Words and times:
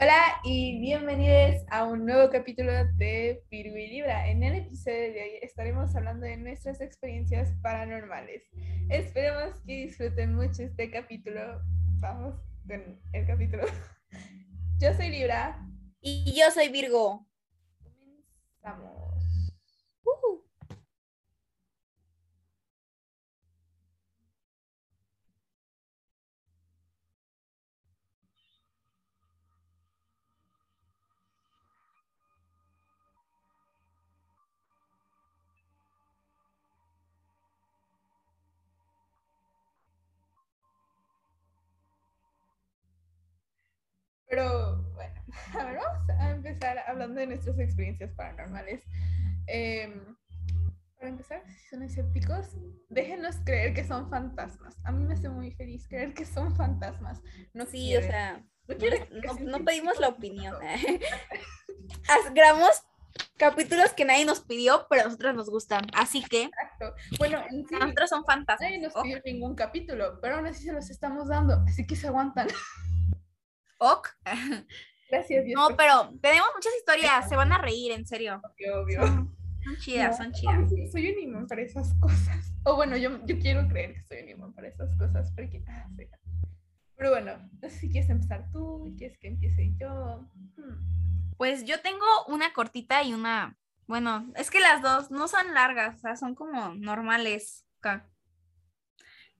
Hola 0.00 0.40
y 0.44 0.78
bienvenidos 0.78 1.64
a 1.72 1.84
un 1.84 2.06
nuevo 2.06 2.30
capítulo 2.30 2.70
de 2.94 3.42
Virgo 3.50 3.76
y 3.76 3.88
Libra. 3.88 4.28
En 4.28 4.44
el 4.44 4.54
episodio 4.54 5.12
de 5.12 5.22
hoy 5.22 5.30
estaremos 5.42 5.92
hablando 5.96 6.24
de 6.24 6.36
nuestras 6.36 6.80
experiencias 6.80 7.52
paranormales. 7.62 8.44
Esperemos 8.90 9.58
que 9.66 9.86
disfruten 9.86 10.36
mucho 10.36 10.62
este 10.62 10.88
capítulo. 10.92 11.60
Vamos 11.98 12.36
con 12.68 13.00
el 13.12 13.26
capítulo. 13.26 13.64
Yo 14.78 14.94
soy 14.94 15.08
Libra. 15.08 15.66
Y 16.00 16.32
yo 16.32 16.48
soy 16.52 16.68
Virgo. 16.68 17.26
Comenzamos. 17.82 19.07
Pero 44.28 44.82
bueno, 44.94 45.22
a 45.58 45.64
ver, 45.64 45.78
vamos 45.78 46.10
a 46.20 46.30
empezar 46.30 46.78
hablando 46.86 47.20
de 47.20 47.26
nuestras 47.28 47.58
experiencias 47.58 48.10
paranormales. 48.12 48.82
Em, 49.46 50.16
para 50.96 51.10
empezar, 51.10 51.42
si 51.46 51.68
son 51.68 51.82
escépticos, 51.82 52.56
déjenos 52.88 53.36
creer 53.44 53.72
que 53.72 53.84
son 53.84 54.10
fantasmas. 54.10 54.76
A 54.84 54.92
mí 54.92 55.04
me 55.04 55.14
hace 55.14 55.28
muy 55.28 55.52
feliz 55.52 55.86
creer 55.88 56.12
que 56.12 56.24
son 56.24 56.54
fantasmas. 56.56 57.22
No 57.54 57.66
sí, 57.66 57.96
o 57.96 58.02
sea, 58.02 58.44
no, 59.40 59.64
pedimos 59.64 59.98
la 60.00 60.08
opinión. 60.08 60.54
Grabamos 62.34 62.82
capítulos 63.36 63.92
que 63.92 64.04
nadie 64.04 64.24
nos 64.24 64.40
pidió, 64.40 64.86
pero 64.90 65.02
a 65.02 65.04
nosotros 65.04 65.34
nos 65.34 65.48
gustan. 65.48 65.86
Así 65.94 66.22
que. 66.22 66.44
Exacto. 66.44 66.94
Bueno, 67.18 67.42
en 67.48 67.64
nosotros 67.70 68.10
son 68.10 68.24
fantasmas. 68.24 68.68
Nadie 68.68 68.82
nos 68.82 68.92
pidió 68.94 69.20
ningún 69.24 69.54
capítulo, 69.54 70.18
pero 70.20 70.36
aún 70.36 70.46
así 70.46 70.64
se 70.64 70.72
los 70.72 70.90
estamos 70.90 71.28
dando. 71.28 71.64
Así 71.66 71.86
que 71.86 71.96
se 71.96 72.08
aguantan. 72.08 72.48
ok. 73.78 74.08
Gracias, 75.10 75.44
Dios. 75.44 75.58
No, 75.58 75.76
pero 75.76 76.12
tenemos 76.20 76.48
muchas 76.54 76.72
historias, 76.76 77.28
se 77.28 77.36
van 77.36 77.52
a 77.52 77.58
reír, 77.58 77.92
en 77.92 78.06
serio. 78.06 78.40
Obvio, 78.44 78.82
obvio. 78.82 79.02
Son, 79.64 79.76
chidas, 79.78 80.16
son 80.16 80.32
chidas. 80.32 80.70
Soy 80.92 81.10
un 81.10 81.18
imán 81.18 81.46
para 81.46 81.62
esas 81.62 81.94
cosas. 82.00 82.52
O 82.64 82.76
bueno, 82.76 82.96
yo, 82.96 83.24
yo 83.24 83.38
quiero 83.38 83.66
creer 83.68 83.94
que 83.94 84.02
soy 84.02 84.22
un 84.22 84.28
imán 84.28 84.52
para 84.52 84.68
esas 84.68 84.94
cosas, 84.96 85.32
porque, 85.34 85.62
ah, 85.68 85.88
sí. 85.96 86.06
Pero 86.96 87.10
bueno, 87.10 87.38
no 87.62 87.70
sé 87.70 87.78
si 87.78 87.90
quieres 87.90 88.10
empezar 88.10 88.50
tú, 88.50 88.94
quieres 88.98 89.16
que 89.18 89.28
empiece 89.28 89.72
yo. 89.78 90.28
Hmm. 90.56 91.34
Pues 91.36 91.64
yo 91.64 91.80
tengo 91.80 92.04
una 92.26 92.52
cortita 92.52 93.02
y 93.04 93.14
una, 93.14 93.56
bueno, 93.86 94.30
es 94.34 94.50
que 94.50 94.58
las 94.60 94.82
dos 94.82 95.10
no 95.10 95.28
son 95.28 95.54
largas, 95.54 95.96
o 95.96 95.98
sea, 96.00 96.16
son 96.16 96.34
como 96.34 96.74
normales. 96.74 97.64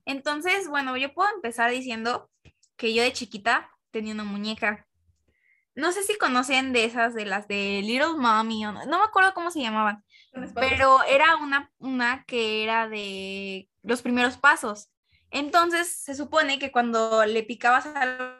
Entonces, 0.05 0.69
bueno, 0.69 0.95
yo 0.95 1.13
puedo 1.13 1.29
empezar 1.35 1.69
diciendo 1.69 2.31
que 2.77 2.93
yo 2.93 3.03
de 3.03 3.11
chiquita 3.11 3.69
tenía 3.91 4.13
una 4.13 4.23
muñeca. 4.23 4.87
No 5.75 5.91
sé 5.91 6.03
si 6.03 6.17
conocen 6.17 6.73
de 6.73 6.85
esas, 6.85 7.13
de 7.13 7.25
las 7.25 7.47
de 7.47 7.81
Little 7.83 8.17
Mommy, 8.17 8.63
no, 8.63 8.73
no 8.73 8.99
me 8.99 9.05
acuerdo 9.05 9.33
cómo 9.33 9.49
se 9.49 9.61
llamaban, 9.61 10.03
pero 10.55 11.03
era 11.03 11.37
una, 11.37 11.71
una 11.77 12.25
que 12.25 12.63
era 12.63 12.89
de 12.89 13.69
los 13.83 14.01
primeros 14.01 14.37
pasos. 14.37 14.89
Entonces 15.31 15.87
se 15.87 16.15
supone 16.15 16.59
que 16.59 16.71
cuando 16.71 17.25
le 17.25 17.43
picabas 17.43 17.85
a 17.85 18.39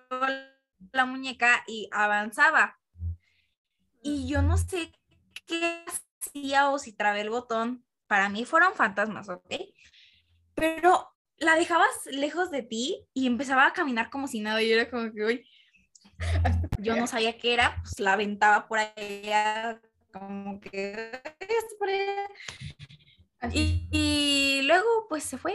la 0.91 1.05
muñeca 1.05 1.63
y 1.67 1.87
avanzaba. 1.91 2.79
Y 4.01 4.27
yo 4.27 4.41
no 4.41 4.57
sé 4.57 4.91
qué 5.45 5.85
hacía 5.87 6.69
o 6.69 6.79
si 6.79 6.93
trabé 6.93 7.21
el 7.21 7.29
botón. 7.29 7.85
Para 8.07 8.29
mí 8.29 8.43
fueron 8.45 8.73
fantasmas, 8.73 9.29
¿ok? 9.29 9.53
Pero 10.55 11.13
la 11.39 11.55
dejabas 11.55 11.89
lejos 12.11 12.51
de 12.51 12.63
ti 12.63 13.07
y 13.13 13.27
empezaba 13.27 13.65
a 13.65 13.73
caminar 13.73 14.09
como 14.09 14.27
si 14.27 14.39
nada. 14.39 14.61
Y 14.61 14.71
era 14.71 14.89
como 14.89 15.11
que, 15.13 15.25
uy, 15.25 15.45
yo 16.79 16.95
no 16.95 17.07
sabía 17.07 17.37
qué 17.37 17.53
era, 17.53 17.77
pues 17.81 17.99
la 17.99 18.13
aventaba 18.13 18.67
por 18.67 18.79
allá, 18.79 19.81
como 20.11 20.59
que 20.59 21.21
por 21.77 21.89
Y, 23.53 23.87
y, 23.91 24.61
luego, 24.63 25.07
pues 25.07 25.23
se 25.23 25.37
fue. 25.37 25.53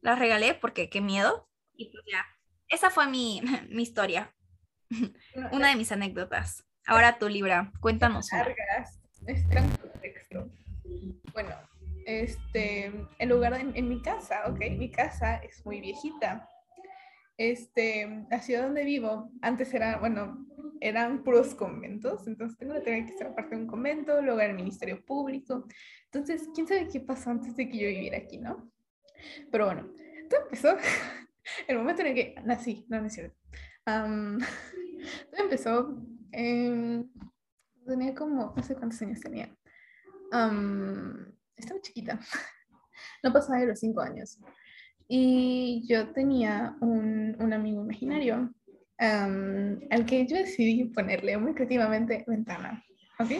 La 0.00 0.14
regalé 0.14 0.54
porque 0.54 0.90
qué 0.90 1.00
miedo. 1.00 1.48
Y 1.76 1.90
pues 1.90 2.04
ya, 2.10 2.24
esa 2.68 2.90
fue 2.90 3.08
mi, 3.08 3.42
mi 3.70 3.82
historia. 3.82 4.34
Una 5.50 5.68
de 5.68 5.76
mis 5.76 5.90
anécdotas. 5.90 6.64
Ahora 6.86 7.18
tú, 7.18 7.28
Libra, 7.28 7.72
cuéntanos. 7.80 8.30
Largas, 8.30 9.00
contexto. 9.80 10.50
Bueno, 11.32 11.56
este, 12.06 12.92
el 13.18 13.28
lugar 13.28 13.54
en, 13.54 13.76
en, 13.76 13.88
mi 13.88 14.00
casa, 14.00 14.44
ok, 14.46 14.58
mi 14.78 14.90
casa 14.90 15.36
es 15.36 15.64
muy 15.64 15.80
viejita. 15.80 16.48
Este, 17.36 18.26
la 18.30 18.40
ciudad 18.40 18.62
donde 18.62 18.84
vivo, 18.84 19.30
antes 19.42 19.74
era, 19.74 19.98
bueno, 19.98 20.46
eran 20.80 21.24
puros 21.24 21.54
conventos, 21.54 22.26
entonces 22.26 22.56
tengo 22.58 22.74
que 22.74 22.80
tener 22.80 23.06
que 23.06 23.16
ser 23.16 23.34
parte 23.34 23.56
de 23.56 23.62
un 23.62 23.66
convento, 23.66 24.20
luego 24.20 24.40
era 24.40 24.50
el 24.50 24.56
Ministerio 24.56 25.04
Público. 25.04 25.66
Entonces, 26.04 26.48
quién 26.54 26.68
sabe 26.68 26.88
qué 26.88 27.00
pasó 27.00 27.30
antes 27.30 27.56
de 27.56 27.68
que 27.68 27.78
yo 27.78 27.88
viviera 27.88 28.18
aquí, 28.18 28.38
¿no? 28.38 28.70
Pero 29.50 29.66
bueno, 29.66 29.90
todo 30.28 30.42
empezó 30.42 30.76
el 31.68 31.78
momento 31.78 32.02
en 32.02 32.08
el 32.08 32.14
que 32.14 32.34
nací, 32.44 32.84
no, 32.88 33.00
no 33.00 33.06
es 33.06 33.14
cierto. 33.14 33.36
todo 33.84 35.42
empezó, 35.42 36.02
tenía 36.30 38.14
como, 38.14 38.52
no 38.56 38.62
sé 38.62 38.74
cuántos 38.74 39.00
años 39.02 39.20
tenía. 39.20 39.54
Estaba 41.56 41.80
chiquita, 41.80 42.20
no 43.22 43.32
pasaba 43.32 43.60
de 43.60 43.66
los 43.66 43.80
cinco 43.80 44.00
años. 44.00 44.38
Y 45.06 45.84
yo 45.86 46.12
tenía 46.12 46.76
un, 46.80 47.36
un 47.38 47.52
amigo 47.52 47.82
imaginario 47.82 48.50
al 48.98 50.06
que 50.06 50.26
yo 50.26 50.36
decidí 50.36 50.84
ponerle 50.84 51.36
muy 51.36 51.54
creativamente 51.54 52.24
ventana. 52.26 52.82
¿Ok? 53.18 53.30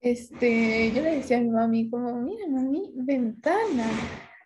Este, 0.00 0.92
yo 0.92 1.02
le 1.02 1.16
decía 1.16 1.38
a 1.38 1.40
mi 1.40 1.50
mami 1.50 1.88
como, 1.88 2.20
mira 2.20 2.46
mami, 2.48 2.92
ventana. 2.94 3.86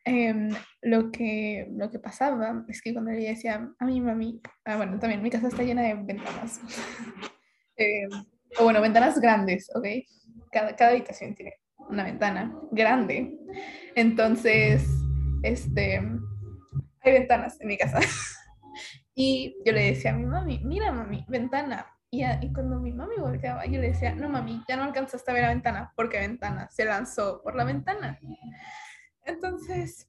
Em, 0.04 0.50
lo, 0.82 1.10
que, 1.10 1.68
lo 1.72 1.90
que 1.90 1.98
pasaba 1.98 2.64
es 2.68 2.80
que 2.80 2.92
cuando 2.92 3.10
le 3.10 3.28
decía 3.28 3.68
a 3.78 3.84
mi 3.84 4.00
mami, 4.00 4.40
ah, 4.64 4.76
bueno, 4.76 4.98
también 4.98 5.22
mi 5.22 5.30
casa 5.30 5.48
está 5.48 5.62
llena 5.62 5.82
de 5.82 5.94
ventanas. 5.94 6.60
Em, 7.80 8.10
o 8.58 8.64
bueno, 8.64 8.80
ventanas 8.80 9.20
grandes, 9.20 9.70
¿ok? 9.72 9.86
Cada, 10.50 10.74
cada 10.74 10.90
habitación 10.90 11.32
tiene 11.36 11.54
una 11.88 12.04
ventana 12.04 12.54
grande. 12.70 13.36
Entonces, 13.94 14.86
este, 15.42 15.98
hay 17.00 17.12
ventanas 17.12 17.60
en 17.60 17.68
mi 17.68 17.78
casa. 17.78 18.00
y 19.14 19.56
yo 19.64 19.72
le 19.72 19.86
decía 19.86 20.12
a 20.12 20.16
mi 20.16 20.26
mami, 20.26 20.60
mira 20.64 20.92
mami, 20.92 21.24
ventana. 21.28 21.86
Y, 22.10 22.24
y, 22.24 22.52
cuando 22.52 22.80
mi 22.80 22.92
mami 22.92 23.16
volteaba, 23.18 23.66
yo 23.66 23.80
le 23.80 23.88
decía, 23.88 24.14
no 24.14 24.30
mami, 24.30 24.62
ya 24.66 24.76
no 24.76 24.84
alcanzaste 24.84 25.30
a 25.30 25.34
ver 25.34 25.42
la 25.42 25.50
ventana, 25.50 25.92
porque 25.94 26.18
ventana 26.18 26.68
se 26.70 26.86
lanzó 26.86 27.42
por 27.42 27.54
la 27.54 27.64
ventana. 27.64 28.18
Entonces, 29.24 30.08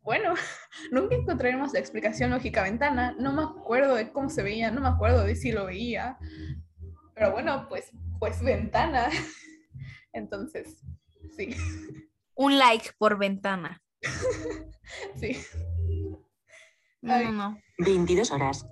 bueno, 0.00 0.32
nunca 0.90 1.14
encontraremos 1.14 1.74
la 1.74 1.80
explicación 1.80 2.30
lógica 2.30 2.62
ventana, 2.62 3.14
no 3.18 3.32
me 3.34 3.42
acuerdo 3.42 3.94
de 3.94 4.10
cómo 4.10 4.30
se 4.30 4.42
veía, 4.42 4.70
no 4.70 4.80
me 4.80 4.88
acuerdo 4.88 5.22
de 5.22 5.36
si 5.36 5.52
lo 5.52 5.66
veía, 5.66 6.18
pero 7.14 7.32
bueno, 7.32 7.66
pues, 7.68 7.90
pues 8.18 8.42
ventana. 8.42 9.08
Entonces, 10.14 10.82
sí. 11.38 11.56
Un 12.34 12.58
like 12.58 12.90
por 12.98 13.18
ventana. 13.18 13.82
sí. 15.20 15.36
No, 17.00 17.32
no. 17.32 17.58
22 17.78 18.30
horas. 18.32 18.66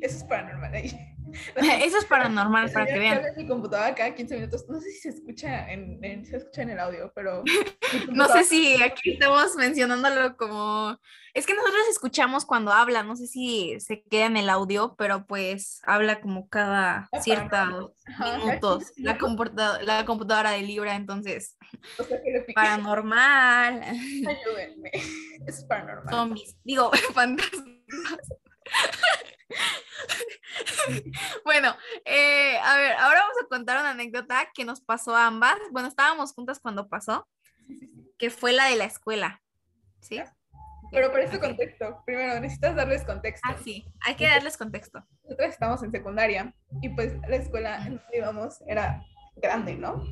Eso 0.00 0.18
es 0.18 0.24
paranormal 0.24 0.74
ahí. 0.74 1.16
Eso 1.56 1.98
es 1.98 2.04
paranormal, 2.04 2.70
para 2.70 2.86
que 2.86 2.98
vean. 2.98 3.22
mi 3.36 3.46
computadora 3.46 3.94
cada 3.94 4.14
15 4.14 4.34
minutos. 4.36 4.64
No 4.68 4.80
sé 4.80 4.90
si 4.90 4.98
se 5.00 5.08
escucha 5.10 5.70
en, 5.70 6.24
se 6.24 6.36
escucha 6.36 6.62
en 6.62 6.70
el 6.70 6.78
audio, 6.78 7.12
pero. 7.14 7.42
no 8.12 8.28
sé 8.28 8.44
si 8.44 8.82
aquí 8.82 9.12
estamos 9.12 9.54
mencionándolo 9.56 10.36
como. 10.36 10.98
Es 11.34 11.46
que 11.46 11.54
nosotros 11.54 11.82
escuchamos 11.90 12.46
cuando 12.46 12.72
habla, 12.72 13.02
no 13.02 13.14
sé 13.14 13.26
si 13.26 13.78
se 13.80 14.02
queda 14.02 14.26
en 14.26 14.38
el 14.38 14.48
audio, 14.48 14.94
pero 14.96 15.26
pues 15.26 15.80
habla 15.84 16.20
como 16.20 16.48
cada 16.48 17.10
ciertos 17.20 17.92
minutos. 18.18 18.92
La, 18.96 19.18
computadora, 19.18 19.82
la 19.82 20.06
computadora 20.06 20.50
de 20.52 20.62
Libra, 20.62 20.94
entonces. 20.94 21.58
paranormal. 22.54 23.82
Ayúdenme. 23.82 24.90
Es 25.46 25.62
paranormal. 25.64 26.12
Zombies. 26.12 26.56
Digo, 26.64 26.90
fantasmas. 27.12 27.66
bueno, 31.44 31.76
eh, 32.04 32.58
a 32.58 32.76
ver, 32.76 32.92
ahora 32.92 33.20
vamos 33.20 33.36
a 33.42 33.48
contar 33.48 33.80
una 33.80 33.90
anécdota 33.90 34.50
que 34.54 34.64
nos 34.64 34.80
pasó 34.80 35.14
a 35.14 35.26
ambas. 35.26 35.56
Bueno, 35.70 35.88
estábamos 35.88 36.32
juntas 36.32 36.60
cuando 36.60 36.88
pasó, 36.88 37.28
que 38.18 38.30
fue 38.30 38.52
la 38.52 38.66
de 38.66 38.76
la 38.76 38.84
escuela, 38.84 39.42
¿sí? 40.00 40.22
Pero 40.90 41.10
por 41.10 41.20
ese 41.20 41.40
contexto, 41.40 42.02
primero 42.06 42.38
necesitas 42.40 42.76
darles 42.76 43.04
contexto. 43.04 43.48
Ah, 43.50 43.56
sí, 43.62 43.84
hay 44.04 44.14
que 44.14 44.26
darles 44.26 44.56
contexto. 44.56 45.04
Nosotros 45.24 45.48
estamos 45.48 45.82
en 45.82 45.90
secundaria 45.90 46.54
y 46.80 46.88
pues 46.90 47.14
la 47.28 47.36
escuela 47.36 47.76
en 47.78 47.96
donde 47.96 48.16
íbamos 48.16 48.62
era 48.66 49.02
grande, 49.36 49.74
¿no? 49.74 50.04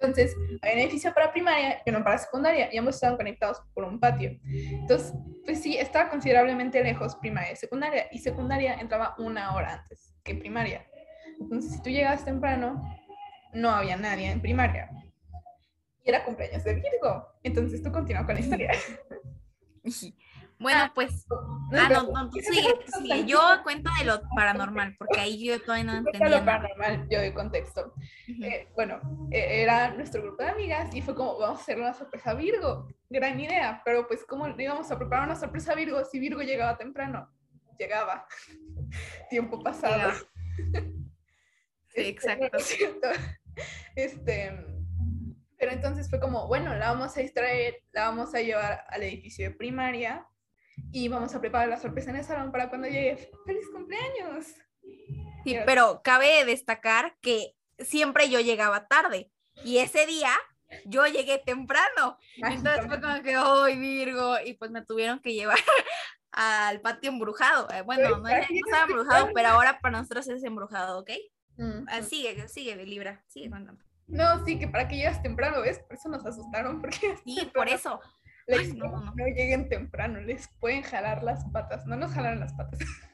Entonces, 0.00 0.34
hay 0.62 0.74
un 0.74 0.78
edificio 0.80 1.12
para 1.12 1.30
primaria 1.30 1.82
y 1.84 1.90
uno 1.90 2.02
para 2.02 2.16
secundaria 2.16 2.72
y 2.72 2.78
ambos 2.78 2.94
estaban 2.94 3.18
conectados 3.18 3.60
por 3.74 3.84
un 3.84 4.00
patio. 4.00 4.38
Entonces, 4.44 5.12
pues 5.44 5.60
sí, 5.62 5.76
estaba 5.76 6.08
considerablemente 6.08 6.82
lejos 6.82 7.16
primaria 7.16 7.52
y 7.52 7.56
secundaria 7.56 8.06
y 8.10 8.18
secundaria 8.18 8.74
entraba 8.74 9.14
una 9.18 9.54
hora 9.54 9.74
antes 9.74 10.14
que 10.24 10.34
primaria. 10.34 10.86
Entonces, 11.38 11.72
si 11.72 11.82
tú 11.82 11.90
llegabas 11.90 12.24
temprano, 12.24 12.82
no 13.52 13.70
había 13.70 13.96
nadie 13.96 14.30
en 14.30 14.40
primaria. 14.40 14.90
Y 16.02 16.08
era 16.08 16.24
cumpleaños 16.24 16.64
de 16.64 16.74
Virgo. 16.76 17.26
Entonces, 17.42 17.82
tú 17.82 17.92
continúas 17.92 18.24
con 18.24 18.34
la 18.34 18.40
historia. 18.40 18.70
Bueno, 20.60 20.80
ah, 20.82 20.92
pues. 20.94 21.26
ah, 21.72 21.88
no, 21.90 22.12
no, 22.12 22.30
tú 22.30 22.38
sigue, 22.38 23.24
Yo 23.26 23.40
cuento 23.62 23.90
de 23.98 24.04
lo 24.04 24.20
paranormal, 24.36 24.94
porque 24.98 25.18
ahí 25.18 25.42
yo 25.42 25.58
todavía 25.62 25.84
no 25.84 25.96
entendía. 25.96 26.38
lo 26.38 26.44
paranormal, 26.44 27.08
yo 27.08 27.18
doy 27.18 27.32
contexto. 27.32 27.94
Eh, 28.28 28.68
bueno, 28.76 29.00
e, 29.30 29.62
era 29.62 29.90
nuestro 29.94 30.22
grupo 30.22 30.42
de 30.42 30.50
amigas 30.50 30.94
y 30.94 31.00
fue 31.00 31.14
como, 31.14 31.38
vamos 31.38 31.60
a 31.60 31.62
hacer 31.62 31.80
una 31.80 31.94
sorpresa 31.94 32.32
a 32.32 32.34
Virgo. 32.34 32.88
Gran 33.08 33.40
idea, 33.40 33.80
pero 33.86 34.06
pues, 34.06 34.22
¿cómo 34.26 34.48
íbamos 34.48 34.90
a 34.90 34.98
preparar 34.98 35.24
una 35.24 35.34
sorpresa 35.36 35.72
a 35.72 35.76
Virgo 35.76 36.04
si 36.04 36.18
Virgo 36.18 36.42
llegaba 36.42 36.76
temprano? 36.76 37.32
Llegaba. 37.78 38.26
Tiempo 39.30 39.62
pasado. 39.62 40.12
Sí, 41.92 42.02
exacto. 42.02 42.56
Este, 43.96 44.64
pero 45.58 45.72
entonces 45.72 46.08
fue 46.08 46.20
como, 46.20 46.46
bueno, 46.46 46.72
la 46.76 46.92
vamos 46.92 47.16
a 47.16 47.20
distraer, 47.20 47.82
la 47.90 48.02
vamos 48.02 48.32
a 48.32 48.40
llevar 48.40 48.84
al 48.88 49.02
edificio 49.02 49.50
de 49.50 49.56
primaria 49.56 50.24
y 50.92 51.08
vamos 51.08 51.34
a 51.34 51.40
preparar 51.40 51.68
la 51.68 51.78
sorpresa 51.78 52.10
en 52.10 52.16
el 52.16 52.24
salón 52.24 52.52
para 52.52 52.68
cuando 52.68 52.88
llegue. 52.88 53.30
¡Feliz 53.46 53.66
cumpleaños! 53.72 54.46
Sí, 55.44 55.56
pero 55.64 56.02
cabe 56.02 56.44
destacar 56.44 57.16
que 57.20 57.54
siempre 57.78 58.28
yo 58.28 58.40
llegaba 58.40 58.86
tarde 58.88 59.30
y 59.64 59.78
ese 59.78 60.06
día 60.06 60.30
yo 60.84 61.06
llegué 61.06 61.38
temprano. 61.38 62.18
Entonces 62.36 62.86
fue 62.86 63.00
como 63.00 63.22
que, 63.22 63.34
¡ay, 63.36 63.78
Virgo! 63.78 64.36
Y 64.44 64.54
pues 64.54 64.70
me 64.70 64.84
tuvieron 64.84 65.20
que 65.20 65.34
llevar 65.34 65.58
al 66.32 66.80
patio 66.80 67.10
embrujado. 67.10 67.68
Eh, 67.70 67.82
bueno, 67.82 68.18
no, 68.18 68.28
estaba 68.28 68.84
embrujado, 68.84 69.30
pero 69.34 69.48
ahora 69.48 69.80
para 69.80 69.98
nosotros 69.98 70.28
es 70.28 70.44
embrujado, 70.44 71.00
¿ok? 71.00 71.10
Ah, 71.88 72.02
sigue, 72.02 72.48
sigue, 72.48 72.74
Libra, 72.86 73.22
sigue 73.26 73.50
contando. 73.50 73.82
No, 74.06 74.44
sí, 74.44 74.58
que 74.58 74.66
para 74.66 74.88
que 74.88 74.96
llegas 74.96 75.22
temprano, 75.22 75.60
¿ves? 75.60 75.78
Por 75.80 75.94
eso 75.94 76.08
nos 76.08 76.24
asustaron, 76.24 76.80
porque... 76.80 77.16
Sí, 77.24 77.50
por 77.54 77.68
eso 77.68 78.00
no, 78.76 79.14
lleguen 79.26 79.68
temprano, 79.68 80.20
les 80.20 80.48
pueden 80.60 80.82
jalar 80.82 81.22
las 81.22 81.44
patas, 81.46 81.86
no 81.86 81.96
nos 81.96 82.12
jalan 82.12 82.40
las 82.40 82.52
patas. 82.54 82.80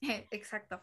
Exacto. 0.30 0.80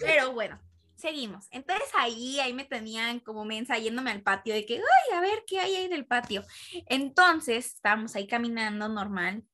Pero 0.00 0.32
bueno, 0.32 0.58
seguimos. 0.96 1.46
Entonces 1.50 1.88
ahí, 1.96 2.40
ahí 2.40 2.52
me 2.52 2.64
tenían 2.64 3.20
como 3.20 3.44
mensa 3.44 3.78
yéndome 3.78 4.10
al 4.10 4.22
patio 4.22 4.54
de 4.54 4.66
que, 4.66 4.76
ay, 4.76 5.16
a 5.16 5.20
ver 5.20 5.44
qué 5.46 5.60
hay 5.60 5.76
ahí 5.76 5.84
en 5.84 5.92
el 5.92 6.06
patio. 6.06 6.44
Entonces 6.86 7.66
estábamos 7.74 8.14
ahí 8.16 8.26
caminando 8.26 8.88
normal 8.88 9.44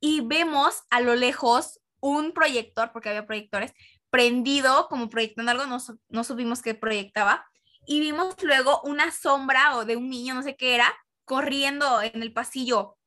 y 0.00 0.20
vemos 0.22 0.82
a 0.90 1.00
lo 1.00 1.14
lejos 1.14 1.80
un 2.00 2.32
proyector, 2.32 2.92
porque 2.92 3.10
había 3.10 3.26
proyectores, 3.26 3.74
prendido, 4.08 4.88
como 4.88 5.10
proyectando 5.10 5.52
algo, 5.52 5.66
no, 5.66 5.78
no 6.08 6.24
supimos 6.24 6.62
qué 6.62 6.74
proyectaba. 6.74 7.46
Y 7.86 8.00
vimos 8.00 8.36
luego 8.42 8.80
una 8.82 9.10
sombra 9.10 9.76
o 9.76 9.84
de 9.84 9.96
un 9.96 10.08
niño, 10.08 10.34
no 10.34 10.42
sé 10.42 10.56
qué 10.56 10.74
era, 10.74 10.94
corriendo 11.30 12.02
en 12.02 12.22
el 12.24 12.32
pasillo. 12.32 12.98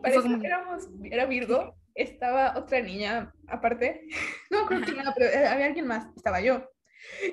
Parece 0.00 0.28
que 0.38 1.10
era 1.10 1.26
Virgo, 1.26 1.76
estaba 1.92 2.56
otra 2.56 2.80
niña 2.82 3.34
aparte, 3.48 4.06
no 4.50 4.64
creo 4.66 4.80
que 4.80 4.92
nada, 4.92 5.12
pero 5.16 5.28
había 5.50 5.66
alguien 5.66 5.88
más, 5.88 6.06
estaba 6.14 6.40
yo. 6.40 6.70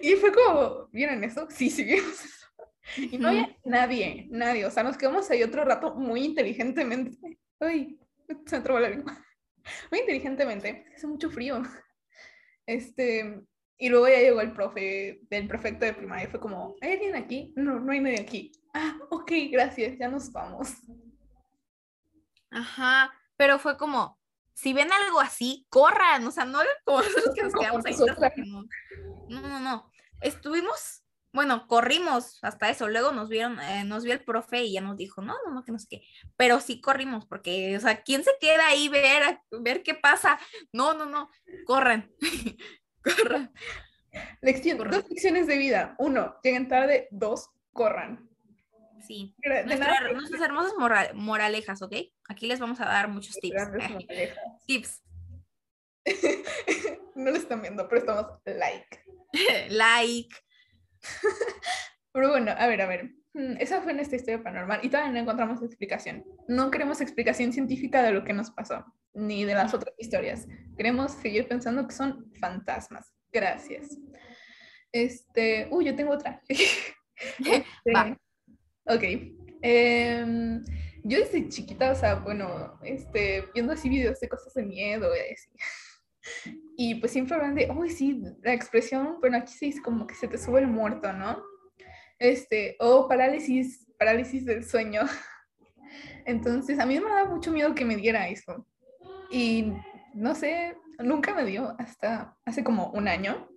Y 0.01 0.13
fue 0.13 0.31
como, 0.31 0.87
¿vieron 0.91 1.23
eso? 1.23 1.47
Sí, 1.51 1.69
sí, 1.69 1.83
vimos 1.83 2.25
eso. 2.25 2.47
Y 2.97 3.19
no 3.19 3.27
había 3.27 3.55
nadie, 3.63 4.25
nadie, 4.31 4.65
o 4.65 4.71
sea, 4.71 4.81
nos 4.81 4.97
quedamos 4.97 5.29
ahí 5.29 5.43
otro 5.43 5.63
rato 5.63 5.93
muy 5.93 6.25
inteligentemente. 6.25 7.19
Ay, 7.59 7.99
se 8.47 8.57
me 8.57 8.63
trabó 8.63 8.79
la 8.79 8.89
lengua. 8.89 9.23
Muy 9.91 9.99
inteligentemente, 9.99 10.87
hace 10.95 11.05
mucho 11.05 11.29
frío. 11.29 11.61
Este, 12.65 13.41
y 13.77 13.89
luego 13.89 14.07
ya 14.07 14.21
llegó 14.21 14.41
el 14.41 14.53
profe, 14.53 15.19
del 15.29 15.47
prefecto 15.47 15.85
de 15.85 15.93
primaria, 15.93 16.29
fue 16.29 16.39
como, 16.39 16.75
¿hay 16.81 16.93
alguien 16.93 17.15
aquí? 17.15 17.53
No, 17.55 17.79
no 17.79 17.91
hay 17.91 17.99
nadie 17.99 18.21
aquí 18.21 18.51
ah, 18.73 18.97
ok, 19.09 19.31
gracias, 19.51 19.97
ya 19.97 20.07
nos 20.07 20.31
vamos. 20.31 20.73
Ajá, 22.49 23.13
pero 23.37 23.59
fue 23.59 23.77
como, 23.77 24.19
si 24.53 24.73
ven 24.73 24.91
algo 24.91 25.19
así, 25.19 25.65
corran, 25.69 26.25
o 26.27 26.31
sea, 26.31 26.45
no 26.45 26.59
como 26.83 27.01
nosotros 27.01 27.35
que 27.35 27.43
nos 27.43 27.53
quedamos 27.59 27.85
ahí. 27.85 27.95
No, 29.29 29.41
no, 29.41 29.59
no, 29.59 29.91
estuvimos, 30.21 31.03
bueno, 31.33 31.67
corrimos 31.67 32.39
hasta 32.41 32.69
eso, 32.69 32.89
luego 32.89 33.11
nos 33.11 33.29
vieron, 33.29 33.59
eh, 33.59 33.83
nos 33.85 34.03
vio 34.03 34.13
el 34.13 34.23
profe 34.23 34.63
y 34.63 34.73
ya 34.73 34.81
nos 34.81 34.97
dijo, 34.97 35.21
no, 35.21 35.35
no, 35.45 35.53
no, 35.53 35.63
que 35.63 35.71
no 35.71 35.79
sé 35.79 35.87
qué, 35.89 36.01
pero 36.35 36.59
sí 36.59 36.81
corrimos, 36.81 37.25
porque, 37.25 37.77
o 37.77 37.79
sea, 37.79 38.01
¿quién 38.01 38.23
se 38.23 38.31
queda 38.39 38.67
ahí 38.67 38.89
ver, 38.89 39.39
ver 39.51 39.83
qué 39.83 39.95
pasa? 39.95 40.39
No, 40.73 40.93
no, 40.93 41.05
no, 41.05 41.29
corran, 41.65 42.11
corran. 43.03 43.53
Lección, 44.41 44.77
dos 44.77 45.09
lecciones 45.09 45.47
de 45.47 45.57
vida. 45.57 45.95
Uno, 45.97 46.35
lleguen 46.43 46.67
tarde. 46.67 47.07
Dos, 47.11 47.49
corran. 47.71 48.29
Sí. 49.05 49.35
nuestras 49.65 50.41
hermosas 50.41 50.73
moralejas, 51.13 51.81
¿ok? 51.81 51.93
Aquí 52.29 52.47
les 52.47 52.59
vamos 52.59 52.79
a 52.81 52.85
dar 52.85 53.07
muchos 53.07 53.35
tips. 53.39 53.61
tips. 54.67 55.01
no 57.15 57.31
lo 57.31 57.37
están 57.37 57.61
viendo, 57.61 57.87
pero 57.87 57.99
estamos 58.01 58.25
like. 58.45 59.03
like. 59.69 60.35
pero 62.11 62.29
bueno, 62.29 62.51
a 62.57 62.67
ver, 62.67 62.81
a 62.81 62.87
ver. 62.87 63.11
Mm, 63.33 63.57
esa 63.59 63.81
fue 63.81 63.93
nuestra 63.93 64.17
historia 64.17 64.43
paranormal 64.43 64.81
y 64.83 64.89
todavía 64.89 65.13
no 65.13 65.19
encontramos 65.19 65.61
explicación. 65.63 66.25
No 66.47 66.69
queremos 66.69 66.99
explicación 67.01 67.53
científica 67.53 68.03
de 68.03 68.11
lo 68.11 68.23
que 68.23 68.33
nos 68.33 68.51
pasó, 68.51 68.85
ni 69.13 69.45
de 69.45 69.55
las 69.55 69.73
otras 69.73 69.93
historias. 69.97 70.47
Queremos 70.75 71.11
seguir 71.13 71.47
pensando 71.47 71.87
que 71.87 71.93
son 71.93 72.31
fantasmas. 72.39 73.13
Gracias. 73.31 73.97
Este, 74.91 75.69
uy, 75.71 75.85
yo 75.85 75.95
tengo 75.95 76.13
otra. 76.13 76.41
este, 76.47 77.65
Ok. 78.93 79.03
Em, 79.61 80.65
yo 81.03 81.19
desde 81.19 81.47
chiquita, 81.47 81.91
o 81.91 81.95
sea, 81.95 82.15
bueno, 82.15 82.77
este, 82.83 83.45
viendo 83.53 83.71
así 83.71 83.87
videos 83.87 84.19
de 84.19 84.27
cosas 84.27 84.53
de 84.53 84.63
miedo 84.63 85.09
y 85.15 85.33
así. 85.33 85.49
Y 86.77 86.95
pues 86.95 87.11
siempre 87.11 87.35
hablan 87.35 87.55
de, 87.55 87.69
uy, 87.71 87.89
sí, 87.89 88.21
la 88.43 88.53
expresión, 88.53 89.17
bueno, 89.19 89.37
aquí 89.37 89.53
se 89.53 89.67
dice 89.67 89.81
como 89.81 90.05
que 90.05 90.15
se 90.15 90.27
te 90.27 90.37
sube 90.37 90.59
el 90.59 90.67
muerto, 90.67 91.11
¿no? 91.13 91.41
Este, 92.19 92.75
o 92.79 93.07
parálisis, 93.07 93.87
parálisis 93.97 94.45
del 94.45 94.63
sueño. 94.63 95.01
Entonces, 96.25 96.79
a 96.79 96.85
mí 96.85 96.99
me 96.99 97.09
da 97.09 97.25
mucho 97.25 97.51
miedo 97.51 97.73
que 97.73 97.85
me 97.85 97.95
diera 97.95 98.29
eso. 98.29 98.67
Y 99.31 99.73
no 100.13 100.35
sé, 100.35 100.75
nunca 100.99 101.33
me 101.33 101.45
dio 101.45 101.75
hasta 101.79 102.37
hace 102.45 102.63
como 102.63 102.91
un 102.91 103.07
año. 103.07 103.49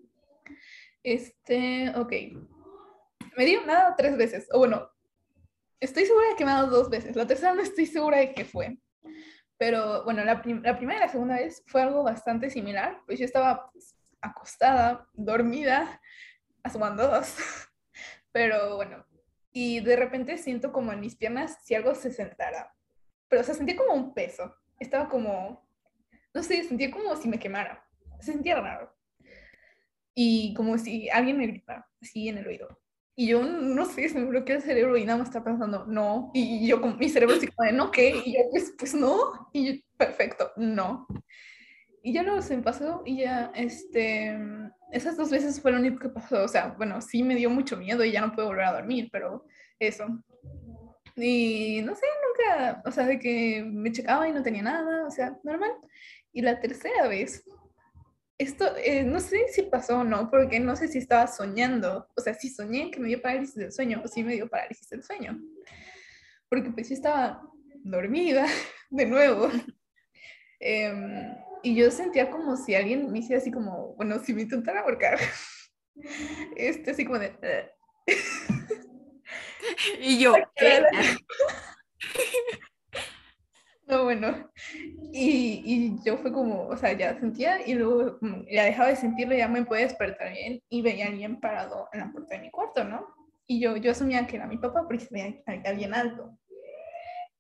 Este, 1.02 1.90
ok. 1.96 2.12
Me 3.36 3.44
dio 3.44 3.64
nada 3.66 3.94
tres 3.96 4.16
veces, 4.16 4.48
o 4.52 4.58
bueno, 4.58 4.93
Estoy 5.80 6.06
segura 6.06 6.28
de 6.28 6.36
que 6.36 6.44
me 6.44 6.52
ha 6.52 6.56
dado 6.56 6.68
dos 6.68 6.90
veces. 6.90 7.16
La 7.16 7.26
tercera 7.26 7.54
no 7.54 7.62
estoy 7.62 7.86
segura 7.86 8.18
de 8.18 8.34
qué 8.34 8.44
fue. 8.44 8.78
Pero 9.58 10.04
bueno, 10.04 10.24
la, 10.24 10.34
la, 10.34 10.76
primera 10.76 10.98
y 10.98 11.00
la 11.00 11.08
segunda 11.08 11.36
vez 11.36 11.62
fue 11.66 11.82
algo 11.82 12.02
bastante 12.02 12.50
similar. 12.50 13.00
Pues 13.06 13.18
yo 13.18 13.24
estaba 13.24 13.70
pues, 13.72 13.96
acostada, 14.20 15.08
dormida, 15.12 16.00
asomando 16.62 17.06
dos. 17.08 17.36
Pero 18.32 18.76
bueno, 18.76 19.06
y 19.52 19.80
de 19.80 19.94
repente 19.94 20.36
siento 20.38 20.72
como 20.72 20.92
en 20.92 21.00
mis 21.00 21.14
piernas 21.14 21.58
si 21.62 21.74
algo 21.74 21.94
se 21.94 22.10
sentara. 22.10 22.74
Pero 23.28 23.42
o 23.42 23.44
sea, 23.44 23.54
sentía 23.54 23.76
como 23.76 23.94
un 23.94 24.12
peso. 24.12 24.54
Estaba 24.80 25.08
como, 25.08 25.68
no 26.34 26.42
sé, 26.42 26.64
sentía 26.64 26.90
como 26.90 27.14
si 27.16 27.28
me 27.28 27.38
quemara. 27.38 27.86
Se 28.20 28.32
sentía 28.32 28.60
raro. 28.60 28.92
Y 30.14 30.54
como 30.54 30.76
si 30.78 31.08
alguien 31.08 31.38
me 31.38 31.46
gritara 31.46 31.88
así 32.00 32.28
en 32.28 32.38
el 32.38 32.46
oído. 32.46 32.80
Y 33.16 33.28
yo 33.28 33.42
no 33.42 33.84
sé, 33.84 34.08
se 34.08 34.18
me 34.18 34.26
bloquea 34.26 34.56
el 34.56 34.62
cerebro 34.62 34.96
y 34.96 35.04
nada 35.04 35.18
más 35.18 35.28
está 35.28 35.44
pensando, 35.44 35.84
no. 35.86 36.30
Y 36.34 36.66
yo 36.66 36.80
con 36.80 36.98
mi 36.98 37.08
cerebro 37.08 37.36
así 37.36 37.46
como 37.46 37.66
de, 37.66 37.72
no, 37.72 37.90
¿qué? 37.90 38.22
Y 38.24 38.34
yo, 38.34 38.40
pues, 38.50 38.74
pues 38.76 38.94
no. 38.94 39.48
Y 39.52 39.66
yo, 39.66 39.82
perfecto, 39.96 40.50
no. 40.56 41.06
Y 42.02 42.12
ya 42.12 42.22
luego 42.22 42.42
se 42.42 42.56
me 42.56 42.62
pasó 42.62 43.02
y 43.06 43.18
ya, 43.18 43.52
este, 43.54 44.36
esas 44.92 45.16
dos 45.16 45.30
veces 45.30 45.60
fue 45.60 45.70
lo 45.70 45.78
único 45.78 45.98
que 45.98 46.08
pasó. 46.08 46.42
O 46.42 46.48
sea, 46.48 46.74
bueno, 46.76 47.00
sí 47.00 47.22
me 47.22 47.36
dio 47.36 47.50
mucho 47.50 47.76
miedo 47.76 48.04
y 48.04 48.12
ya 48.12 48.20
no 48.20 48.32
puedo 48.32 48.48
volver 48.48 48.64
a 48.64 48.74
dormir, 48.74 49.08
pero 49.12 49.46
eso. 49.78 50.06
Y 51.16 51.82
no 51.84 51.94
sé, 51.94 52.06
nunca, 52.26 52.82
o 52.84 52.90
sea, 52.90 53.06
de 53.06 53.18
que 53.20 53.64
me 53.64 53.92
checaba 53.92 54.28
y 54.28 54.32
no 54.32 54.42
tenía 54.42 54.62
nada, 54.62 55.06
o 55.06 55.10
sea, 55.10 55.38
normal. 55.44 55.72
Y 56.32 56.42
la 56.42 56.60
tercera 56.60 57.06
vez 57.06 57.44
esto 58.38 58.76
eh, 58.76 59.04
no 59.04 59.20
sé 59.20 59.48
si 59.48 59.62
pasó 59.62 60.00
o 60.00 60.04
no, 60.04 60.30
porque 60.30 60.58
no 60.58 60.74
sé 60.76 60.88
si 60.88 60.98
estaba 60.98 61.26
soñando, 61.26 62.08
o 62.16 62.20
sea, 62.20 62.34
si 62.34 62.48
soñé 62.48 62.90
que 62.90 63.00
me 63.00 63.08
dio 63.08 63.22
parálisis 63.22 63.54
del 63.54 63.72
sueño 63.72 64.02
o 64.04 64.08
si 64.08 64.24
me 64.24 64.34
dio 64.34 64.48
parálisis 64.48 64.88
del 64.88 65.02
sueño. 65.02 65.40
Porque 66.48 66.70
pues 66.70 66.88
yo 66.88 66.94
estaba 66.94 67.42
dormida 67.82 68.46
de 68.90 69.06
nuevo. 69.06 69.50
Em, 70.60 71.34
y 71.62 71.74
yo 71.74 71.90
sentía 71.90 72.30
como 72.30 72.56
si 72.56 72.74
alguien 72.74 73.12
me 73.12 73.18
hiciera 73.18 73.42
así 73.42 73.50
como, 73.50 73.94
bueno, 73.96 74.18
si 74.18 74.32
me 74.32 74.42
intentara 74.42 74.80
ahorcar. 74.80 75.18
Este, 76.56 76.90
así 76.90 77.04
como 77.04 77.20
de... 77.20 77.36
y 80.00 80.18
yo, 80.18 80.34
¿qué? 80.56 80.82
No, 83.86 84.04
bueno, 84.04 84.50
y, 85.12 85.62
y, 85.64 85.98
yo 86.04 86.16
fue 86.16 86.32
como, 86.32 86.68
o 86.68 86.76
sea, 86.76 86.92
ya 86.94 87.18
sentía 87.20 87.66
y 87.66 87.74
luego 87.74 88.18
ya 88.50 88.64
dejaba 88.64 88.88
de 88.88 88.96
sentirlo, 88.96 89.34
ya 89.34 89.46
me 89.46 89.64
podía 89.64 89.84
despertar 89.84 90.32
bien 90.32 90.62
y 90.70 90.80
veía 90.80 91.04
a 91.06 91.08
alguien 91.08 91.38
parado 91.38 91.88
en 91.92 92.00
la 92.00 92.10
puerta 92.10 92.34
de 92.34 92.42
mi 92.42 92.50
cuarto, 92.50 92.84
¿no? 92.84 93.06
Y 93.46 93.60
yo, 93.60 93.76
yo 93.76 93.90
asumía 93.90 94.26
que 94.26 94.36
era 94.36 94.46
mi 94.46 94.56
papá 94.56 94.84
porque 94.86 95.04
se 95.04 95.12
veía 95.12 95.42
alguien 95.66 95.92
alto. 95.92 96.38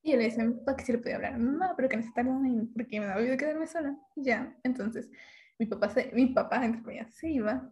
Y 0.02 0.12
él 0.12 0.18
le 0.18 0.24
decía 0.24 0.42
a 0.42 0.46
mi 0.46 0.54
papá 0.54 0.76
que 0.76 0.84
sí 0.84 0.92
le 0.92 0.98
podía 0.98 1.16
hablar, 1.16 1.38
mamá, 1.38 1.72
pero 1.76 1.88
que 1.88 1.96
necesitaba 1.96 2.30
un 2.30 2.72
porque 2.74 3.00
me 3.00 3.06
daba 3.06 3.22
miedo 3.22 3.38
quedarme 3.38 3.66
sola. 3.66 3.96
Y 4.14 4.24
ya, 4.24 4.54
entonces 4.62 5.10
mi 5.58 5.66
papá, 5.66 5.88
se, 5.88 6.10
mi 6.12 6.26
papá, 6.26 6.62
entre 6.64 6.82
comillas, 6.82 7.14
se 7.14 7.30
iba. 7.30 7.70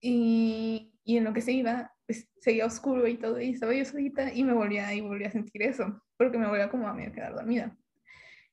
Y, 0.00 0.94
y 1.04 1.18
en 1.18 1.24
lo 1.24 1.34
que 1.34 1.42
se 1.42 1.52
iba, 1.52 1.92
pues 2.08 2.26
seguía 2.40 2.64
oscuro 2.64 3.06
y 3.06 3.18
todo, 3.18 3.38
y 3.38 3.50
estaba 3.50 3.74
yo 3.74 3.84
solita 3.84 4.32
y 4.32 4.42
me 4.42 4.54
volvía, 4.54 4.94
y 4.94 5.02
volvía 5.02 5.28
a 5.28 5.30
sentir 5.30 5.62
eso 5.62 6.02
porque 6.16 6.38
me 6.38 6.48
volvía 6.48 6.70
como 6.70 6.88
a 6.88 6.94
mí 6.94 7.04
a 7.04 7.12
quedar 7.12 7.34
dormida. 7.34 7.76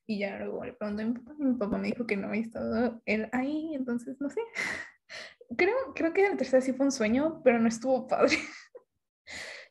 Y 0.05 0.19
ya 0.19 0.37
luego 0.37 0.65
le 0.65 0.73
pregunté 0.73 1.03
a 1.03 1.05
mi 1.07 1.13
papá, 1.13 1.33
mi 1.39 1.53
papá 1.55 1.77
me 1.77 1.87
dijo 1.87 2.05
que 2.05 2.17
no 2.17 2.27
había 2.27 2.41
estado 2.41 3.01
él 3.05 3.29
ahí, 3.31 3.73
entonces 3.73 4.17
no 4.19 4.29
sé. 4.29 4.41
Creo, 5.57 5.93
creo 5.93 6.11
que 6.11 6.25
el 6.25 6.37
tercer 6.37 6.63
sí 6.63 6.73
fue 6.73 6.87
un 6.87 6.91
sueño, 6.91 7.41
pero 7.43 7.59
no 7.59 7.67
estuvo 7.67 8.07
padre. 8.07 8.37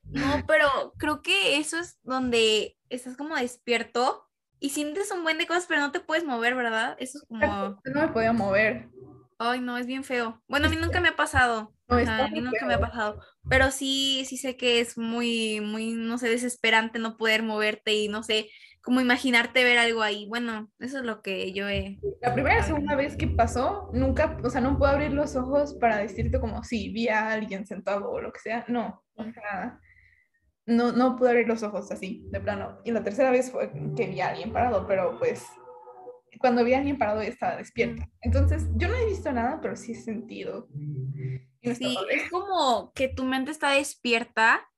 No, 0.07 0.45
pero 0.47 0.93
creo 0.99 1.23
que 1.23 1.57
eso 1.57 1.79
es 1.79 1.99
donde 2.03 2.77
estás 2.91 3.17
como 3.17 3.37
despierto 3.37 4.29
y 4.61 4.69
sientes 4.69 5.11
un 5.11 5.23
buen 5.25 5.39
de 5.39 5.47
cosas, 5.47 5.65
pero 5.67 5.81
no 5.81 5.93
te 5.93 6.01
puedes 6.01 6.25
mover, 6.25 6.55
¿verdad? 6.55 6.95
Eso 7.01 7.19
es 7.19 7.25
como... 7.25 7.41
No 7.85 8.01
me 8.01 8.09
podía 8.09 8.35
mover. 8.35 8.91
Ay, 9.39 9.61
no, 9.61 9.79
es 9.79 9.87
bien 9.87 10.05
feo. 10.05 10.43
Bueno, 10.47 10.67
a 10.67 10.71
mí 10.71 10.77
nunca 10.77 11.01
me 11.01 11.09
ha 11.09 11.17
pasado. 11.17 11.74
A 11.89 12.29
mí 12.29 12.41
nunca 12.41 12.67
me 12.67 12.75
ha 12.75 12.81
pasado. 12.81 13.21
Pero 13.49 13.71
sí, 13.71 14.25
sí 14.27 14.37
sé 14.37 14.57
que 14.57 14.81
es 14.81 14.97
muy, 14.97 15.61
muy, 15.61 15.93
no 15.93 16.19
sé, 16.19 16.29
desesperante 16.29 16.99
no 16.99 17.17
poder 17.17 17.43
moverte 17.43 17.95
y 17.95 18.09
no 18.09 18.23
sé, 18.23 18.49
como 18.83 19.01
imaginarte 19.01 19.65
ver 19.65 19.79
algo 19.79 20.03
ahí. 20.03 20.27
Bueno, 20.29 20.71
eso 20.79 20.99
es 20.99 21.05
lo 21.05 21.23
que 21.23 21.53
yo 21.53 21.69
he... 21.69 21.99
La 22.21 22.35
primera 22.35 22.63
segunda 22.63 22.95
vez 22.95 23.17
que 23.17 23.27
pasó, 23.27 23.91
nunca, 23.93 24.39
o 24.43 24.51
sea, 24.51 24.61
no 24.61 24.79
puedo 24.79 24.93
abrir 24.93 25.13
los 25.13 25.37
ojos 25.37 25.75
para 25.75 25.99
decirte 25.99 26.41
como, 26.41 26.63
sí, 26.65 26.91
vi 26.91 27.09
a 27.09 27.33
alguien 27.33 27.67
sentado 27.67 28.11
o 28.11 28.21
lo 28.21 28.33
que 28.33 28.41
sea. 28.41 28.65
No, 28.69 29.03
o 29.15 29.25
sea, 29.25 29.81
no, 30.67 30.93
no 30.93 31.17
pude 31.17 31.31
abrir 31.31 31.49
los 31.49 31.63
ojos 31.63 31.91
así, 31.91 32.27
de 32.31 32.41
plano. 32.41 32.79
Y 32.85 32.93
la 32.93 33.03
tercera 33.03 33.31
vez 33.31 33.51
fue 33.51 33.73
que 33.97 34.07
vi 34.07 34.21
a 34.21 34.29
alguien 34.29 34.53
parado, 34.53 34.87
pero 34.87 35.19
pues 35.19 35.47
cuando 36.45 36.63
vi 36.63 36.75
a 36.75 36.77
alguien 36.77 36.99
parado 36.99 37.23
estaba 37.23 37.57
despierta. 37.57 38.07
Entonces, 38.21 38.69
yo 38.75 38.89
no 38.89 38.95
he 38.95 39.07
visto 39.07 39.33
nada, 39.33 39.63
pero 39.63 39.77
sí 39.77 39.93
he 39.93 39.95
sentido. 39.95 40.69
sí, 41.63 41.97
es 42.11 42.31
como 42.31 42.93
que 42.93 43.09
tu 43.09 43.25
mente 43.25 43.51
está 43.51 43.71
despierta, 43.71 44.71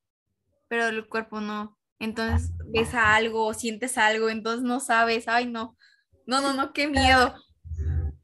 pero 0.68 0.86
el 0.86 1.08
cuerpo 1.08 1.40
no. 1.40 1.76
Entonces 1.98 2.52
ves 2.66 2.94
a 2.94 3.16
algo, 3.16 3.52
sientes 3.52 3.98
algo, 3.98 4.30
entonces 4.30 4.62
no 4.62 4.78
sabes, 4.78 5.26
ay 5.26 5.46
no, 5.46 5.76
no, 6.24 6.40
no, 6.40 6.54
no, 6.54 6.72
qué 6.72 6.86
miedo. 6.86 7.34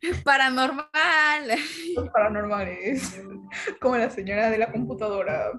Paranormal. 0.25 1.49
Los 1.97 2.11
paranormales, 2.11 3.21
como 3.81 3.97
la 3.97 4.11
señora 4.11 4.51
de 4.51 4.59
la 4.59 4.71
computadora. 4.71 5.51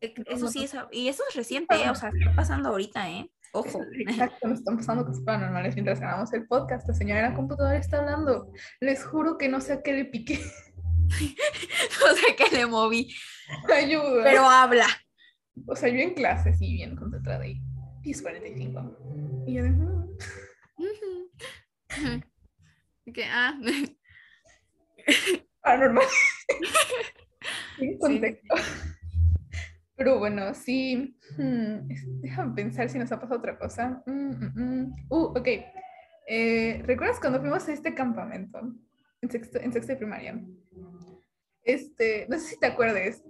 E, 0.00 0.14
eso 0.26 0.48
sí, 0.48 0.64
eso, 0.64 0.88
y 0.90 1.06
eso 1.06 1.22
es 1.28 1.36
reciente, 1.36 1.76
o 1.88 1.94
sea, 1.94 2.08
está 2.08 2.34
pasando 2.34 2.70
ahorita, 2.70 3.08
¿eh? 3.08 3.30
Ojo. 3.54 3.80
Exacto, 3.98 4.48
nos 4.48 4.58
están 4.58 4.76
pasando 4.76 5.06
cosas 5.06 5.22
paranormales 5.22 5.74
mientras 5.74 6.00
grabamos 6.00 6.32
el 6.32 6.46
podcast. 6.46 6.86
La 6.88 6.94
señora 6.94 7.22
de 7.22 7.28
la 7.30 7.34
computadora 7.34 7.78
está 7.78 7.98
hablando. 8.00 8.52
Les 8.80 9.04
juro 9.04 9.38
que 9.38 9.48
no 9.48 9.60
sé 9.60 9.74
a 9.74 9.82
qué 9.82 9.92
le 9.92 10.04
piqué. 10.06 10.38
no 11.08 12.16
sé 12.16 12.36
qué 12.36 12.56
le 12.56 12.66
moví. 12.66 13.14
Ayuda. 13.72 14.24
Pero 14.24 14.44
habla. 14.44 14.86
O 15.66 15.76
sea, 15.76 15.88
yo 15.88 16.00
en 16.00 16.14
clase, 16.14 16.52
sí, 16.54 16.74
bien 16.74 16.96
concentrada 16.96 17.46
y 17.46 17.60
10.45. 18.02 19.44
Y 19.46 19.54
yo 19.54 19.62
de... 19.62 19.74
¿Qué? 23.12 23.24
Ah. 23.30 23.54
Paranormal. 25.60 26.06
sí, 27.78 27.98
contexto. 27.98 28.54
Pero 29.96 30.18
bueno, 30.18 30.54
sí. 30.54 31.16
Hmm, 31.36 31.88
déjame 32.20 32.54
pensar 32.54 32.88
si 32.88 32.98
nos 32.98 33.12
ha 33.12 33.20
pasado 33.20 33.38
otra 33.38 33.58
cosa. 33.58 34.02
Mm, 34.06 34.30
mm, 34.30 34.52
mm. 34.54 34.92
Uh, 35.08 35.38
ok. 35.38 35.48
Eh, 36.26 36.82
¿Recuerdas 36.84 37.20
cuando 37.20 37.40
fuimos 37.40 37.68
a 37.68 37.72
este 37.72 37.94
campamento? 37.94 38.60
En 39.20 39.30
sexto, 39.30 39.58
en 39.60 39.72
sexto 39.72 39.92
de 39.92 39.98
primaria. 39.98 40.40
Este, 41.62 42.26
no 42.28 42.38
sé 42.38 42.46
si 42.46 42.58
te 42.58 42.66
acuerdes, 42.66 43.24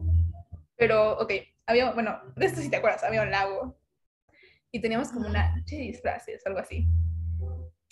pero 0.77 1.19
ok, 1.19 1.33
había, 1.67 1.93
bueno, 1.93 2.19
de 2.35 2.47
esto 2.47 2.61
sí 2.61 2.69
te 2.69 2.77
acuerdas, 2.77 3.05
había 3.05 3.23
un 3.23 3.31
lago 3.31 3.79
y 4.73 4.81
teníamos 4.81 5.13
como 5.13 5.29
una 5.29 5.55
noche 5.57 5.77
de 5.77 5.83
disfraces, 5.83 6.45
algo 6.47 6.59
así. 6.59 6.89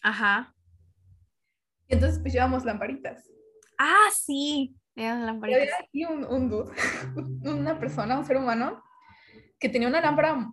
Ajá. 0.02 0.52
Y 1.86 1.94
entonces 1.94 2.18
pues 2.18 2.32
llevamos 2.32 2.64
lamparitas. 2.64 3.30
Ah, 3.78 4.08
sí. 4.12 4.74
Había 4.96 5.68
aquí 5.80 6.04
un, 6.04 6.24
un 6.24 6.50
dude, 6.50 6.72
una 7.44 7.78
persona, 7.78 8.18
un 8.18 8.24
ser 8.24 8.36
humano, 8.36 8.82
que 9.58 9.68
tenía 9.68 9.88
una 9.88 10.00
lámpara 10.00 10.52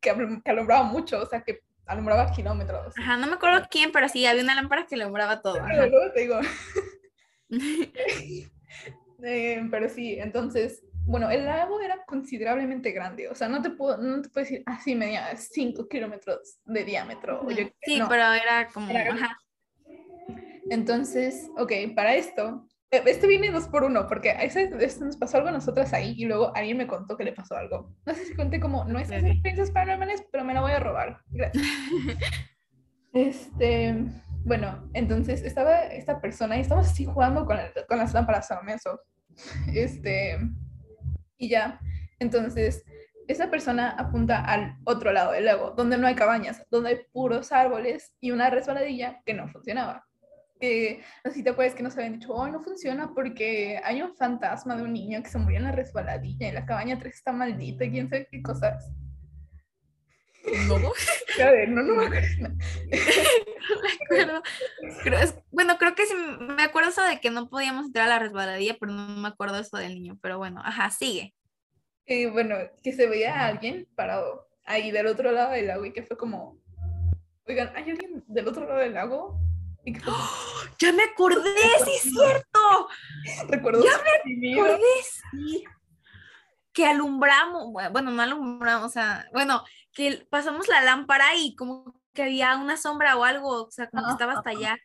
que, 0.00 0.14
que, 0.44 0.50
alumbraba 0.50 0.84
mucho, 0.84 1.22
o 1.22 1.26
sea, 1.26 1.42
que 1.42 1.60
alumbraba 1.86 2.30
kilómetros. 2.30 2.94
Ajá, 2.98 3.16
no 3.16 3.26
me 3.26 3.34
acuerdo 3.34 3.66
quién, 3.70 3.92
pero 3.92 4.08
sí, 4.08 4.24
había 4.26 4.42
una 4.42 4.54
lámpara 4.54 4.86
que 4.86 4.94
alumbraba 4.94 5.42
todo. 5.42 5.58
Pero 5.66 5.86
luego 5.88 6.12
te 6.12 6.20
digo. 6.20 6.40
eh, 9.22 9.68
pero 9.70 9.88
sí, 9.88 10.18
entonces, 10.18 10.84
bueno, 11.04 11.30
el 11.30 11.44
lago 11.46 11.80
era 11.80 12.04
considerablemente 12.04 12.92
grande, 12.92 13.28
o 13.28 13.34
sea, 13.34 13.48
no 13.48 13.62
te 13.62 13.70
puedo, 13.70 13.96
no 13.96 14.22
te 14.22 14.28
puedo 14.28 14.44
decir, 14.44 14.62
así 14.66 14.92
ah, 14.92 14.96
medía 14.96 15.36
5 15.36 15.88
kilómetros 15.88 16.60
de 16.66 16.84
diámetro. 16.84 17.46
sí, 17.82 18.02
pero 18.08 18.32
era 18.32 18.68
como, 18.68 18.92
ajá. 18.96 19.38
Entonces, 20.70 21.50
ok, 21.56 21.72
para 21.94 22.14
esto 22.14 22.67
este 22.90 23.26
viene 23.26 23.50
dos 23.50 23.68
por 23.68 23.84
uno, 23.84 24.06
porque 24.06 24.34
ese, 24.40 24.70
nos 25.00 25.16
pasó 25.16 25.36
algo 25.36 25.50
a 25.50 25.52
nosotras 25.52 25.92
ahí 25.92 26.14
y 26.16 26.24
luego 26.24 26.54
alguien 26.56 26.78
me 26.78 26.86
contó 26.86 27.16
que 27.16 27.24
le 27.24 27.32
pasó 27.32 27.56
algo. 27.56 27.94
No 28.06 28.14
sé 28.14 28.24
si 28.24 28.34
conté 28.34 28.60
como, 28.60 28.84
no 28.84 28.98
es 28.98 29.10
experiencias 29.10 29.70
paranormales, 29.70 30.24
pero 30.32 30.44
me 30.44 30.54
la 30.54 30.62
voy 30.62 30.72
a 30.72 30.80
robar. 30.80 31.20
Gracias. 31.30 31.64
este, 33.12 33.94
bueno, 34.44 34.88
entonces 34.94 35.42
estaba 35.42 35.84
esta 35.86 36.20
persona 36.20 36.56
y 36.56 36.60
estamos 36.60 36.88
así 36.88 37.04
jugando 37.04 37.44
con, 37.44 37.58
con 37.88 37.98
las 37.98 38.14
lámparas 38.14 38.50
a 38.50 38.60
eso. 38.68 39.00
Este, 39.74 40.38
y 41.36 41.48
ya, 41.50 41.80
entonces 42.18 42.84
esa 43.28 43.50
persona 43.50 43.90
apunta 43.90 44.42
al 44.42 44.78
otro 44.84 45.12
lado 45.12 45.32
del 45.32 45.44
lago, 45.44 45.72
donde 45.76 45.98
no 45.98 46.06
hay 46.06 46.14
cabañas, 46.14 46.64
donde 46.70 46.88
hay 46.88 46.98
puros 47.12 47.52
árboles 47.52 48.14
y 48.20 48.30
una 48.30 48.48
resbaladilla 48.48 49.20
que 49.26 49.34
no 49.34 49.46
funcionaba 49.48 50.08
que 50.58 51.02
no 51.24 51.30
si 51.30 51.42
te 51.42 51.50
acuerdas 51.50 51.74
que 51.74 51.82
nos 51.82 51.96
habían 51.96 52.18
dicho, 52.18 52.34
hoy 52.34 52.50
no 52.50 52.62
funciona 52.62 53.12
porque 53.14 53.80
hay 53.82 54.02
un 54.02 54.14
fantasma 54.14 54.76
de 54.76 54.82
un 54.82 54.92
niño 54.92 55.22
que 55.22 55.30
se 55.30 55.38
murió 55.38 55.58
en 55.58 55.64
la 55.64 55.72
resbaladilla 55.72 56.48
y 56.48 56.52
la 56.52 56.66
cabaña 56.66 56.98
3 56.98 57.14
está 57.14 57.32
maldita 57.32 57.84
y 57.84 57.90
quién 57.90 58.08
sabe 58.08 58.28
qué 58.30 58.42
cosas. 58.42 58.92
No. 60.66 60.76
A 61.44 61.50
ver, 61.50 61.68
no, 61.68 61.82
no 61.82 61.94
me 61.94 62.06
acuerdo. 62.06 62.54
bueno, 65.50 65.78
creo 65.78 65.94
que 65.94 66.06
sí, 66.06 66.14
me 66.14 66.62
acuerdo 66.62 66.90
eso 66.90 67.02
de 67.02 67.20
que 67.20 67.30
no 67.30 67.50
podíamos 67.50 67.86
entrar 67.86 68.06
a 68.06 68.08
la 68.08 68.18
resbaladilla, 68.18 68.76
pero 68.80 68.92
no 68.92 69.08
me 69.08 69.28
acuerdo 69.28 69.58
eso 69.58 69.76
del 69.76 69.94
niño. 69.94 70.18
Pero 70.22 70.38
bueno, 70.38 70.62
ajá, 70.64 70.90
sigue. 70.90 71.34
Eh, 72.06 72.28
bueno, 72.28 72.56
que 72.82 72.92
se 72.92 73.06
veía 73.06 73.34
a 73.34 73.46
alguien 73.48 73.86
parado 73.94 74.48
ahí 74.64 74.90
del 74.90 75.06
otro 75.06 75.32
lado 75.32 75.52
del 75.52 75.66
lago 75.66 75.84
y 75.84 75.92
que 75.92 76.02
fue 76.02 76.16
como, 76.16 76.58
oigan, 77.46 77.70
¿hay 77.76 77.90
alguien 77.90 78.24
del 78.26 78.48
otro 78.48 78.66
lado 78.66 78.78
del 78.78 78.94
lago? 78.94 79.38
Ya 80.80 80.92
me 80.92 81.02
acordé, 81.02 81.56
sí 81.84 81.90
es 81.96 82.02
cierto. 82.02 82.88
Recuerdo. 83.48 83.82
Ya 83.82 84.00
me 84.26 84.54
acordé, 84.54 84.78
sí. 85.32 85.64
Que 86.72 86.86
alumbramos, 86.86 87.72
bueno, 87.90 88.12
no 88.12 88.22
alumbramos, 88.22 88.86
o 88.86 88.88
sea, 88.88 89.26
bueno, 89.32 89.64
que 89.92 90.24
pasamos 90.30 90.68
la 90.68 90.80
lámpara 90.82 91.34
y 91.36 91.56
como 91.56 92.00
que 92.14 92.22
había 92.22 92.56
una 92.56 92.76
sombra 92.76 93.16
o 93.16 93.24
algo, 93.24 93.64
o 93.64 93.70
sea, 93.72 93.90
como 93.90 94.04
que 94.04 94.12
estaba 94.12 94.34
hasta 94.34 94.50
allá. 94.50 94.78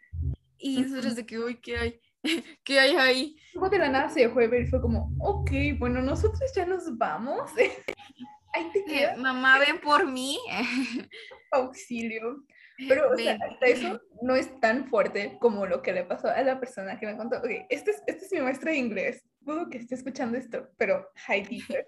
Y 0.57 0.81
nosotros 0.81 1.15
de 1.15 1.25
que, 1.27 1.37
uy, 1.37 1.61
¿qué 1.61 1.77
hay? 1.77 2.01
¿Qué 2.63 2.79
hay 2.79 2.95
ahí? 2.95 3.35
Luego 3.53 3.69
de 3.69 3.79
la 3.79 3.89
nada 3.89 4.09
se 4.09 4.21
dejó 4.21 4.39
de 4.39 4.47
ver 4.47 4.61
y 4.63 4.67
fue 4.67 4.81
como, 4.81 5.13
ok, 5.19 5.51
bueno, 5.77 6.01
nosotros 6.01 6.51
ya 6.55 6.65
nos 6.65 6.97
vamos. 6.97 7.51
Ahí 8.55 8.71
te 8.71 9.17
Mamá, 9.17 9.57
ven 9.57 9.81
por 9.81 10.05
mí. 10.05 10.37
Auxilio. 11.51 12.43
Pero, 12.77 13.11
o 13.11 13.15
sea, 13.15 13.37
hasta 13.49 13.65
eso 13.65 14.01
no 14.21 14.35
es 14.35 14.59
tan 14.59 14.87
fuerte 14.87 15.37
como 15.39 15.65
lo 15.65 15.81
que 15.81 15.93
le 15.93 16.03
pasó 16.03 16.29
a 16.29 16.41
la 16.41 16.59
persona 16.59 16.99
que 16.99 17.05
me 17.05 17.17
contó. 17.17 17.37
Ok, 17.37 17.49
este 17.69 17.91
es, 17.91 18.03
este 18.07 18.25
es 18.25 18.31
mi 18.31 18.41
maestra 18.41 18.71
de 18.71 18.77
inglés. 18.77 19.23
Puedo 19.45 19.69
que 19.69 19.77
esté 19.77 19.95
escuchando 19.95 20.37
esto, 20.37 20.69
pero 20.77 21.09
hi, 21.27 21.43
teacher. 21.43 21.85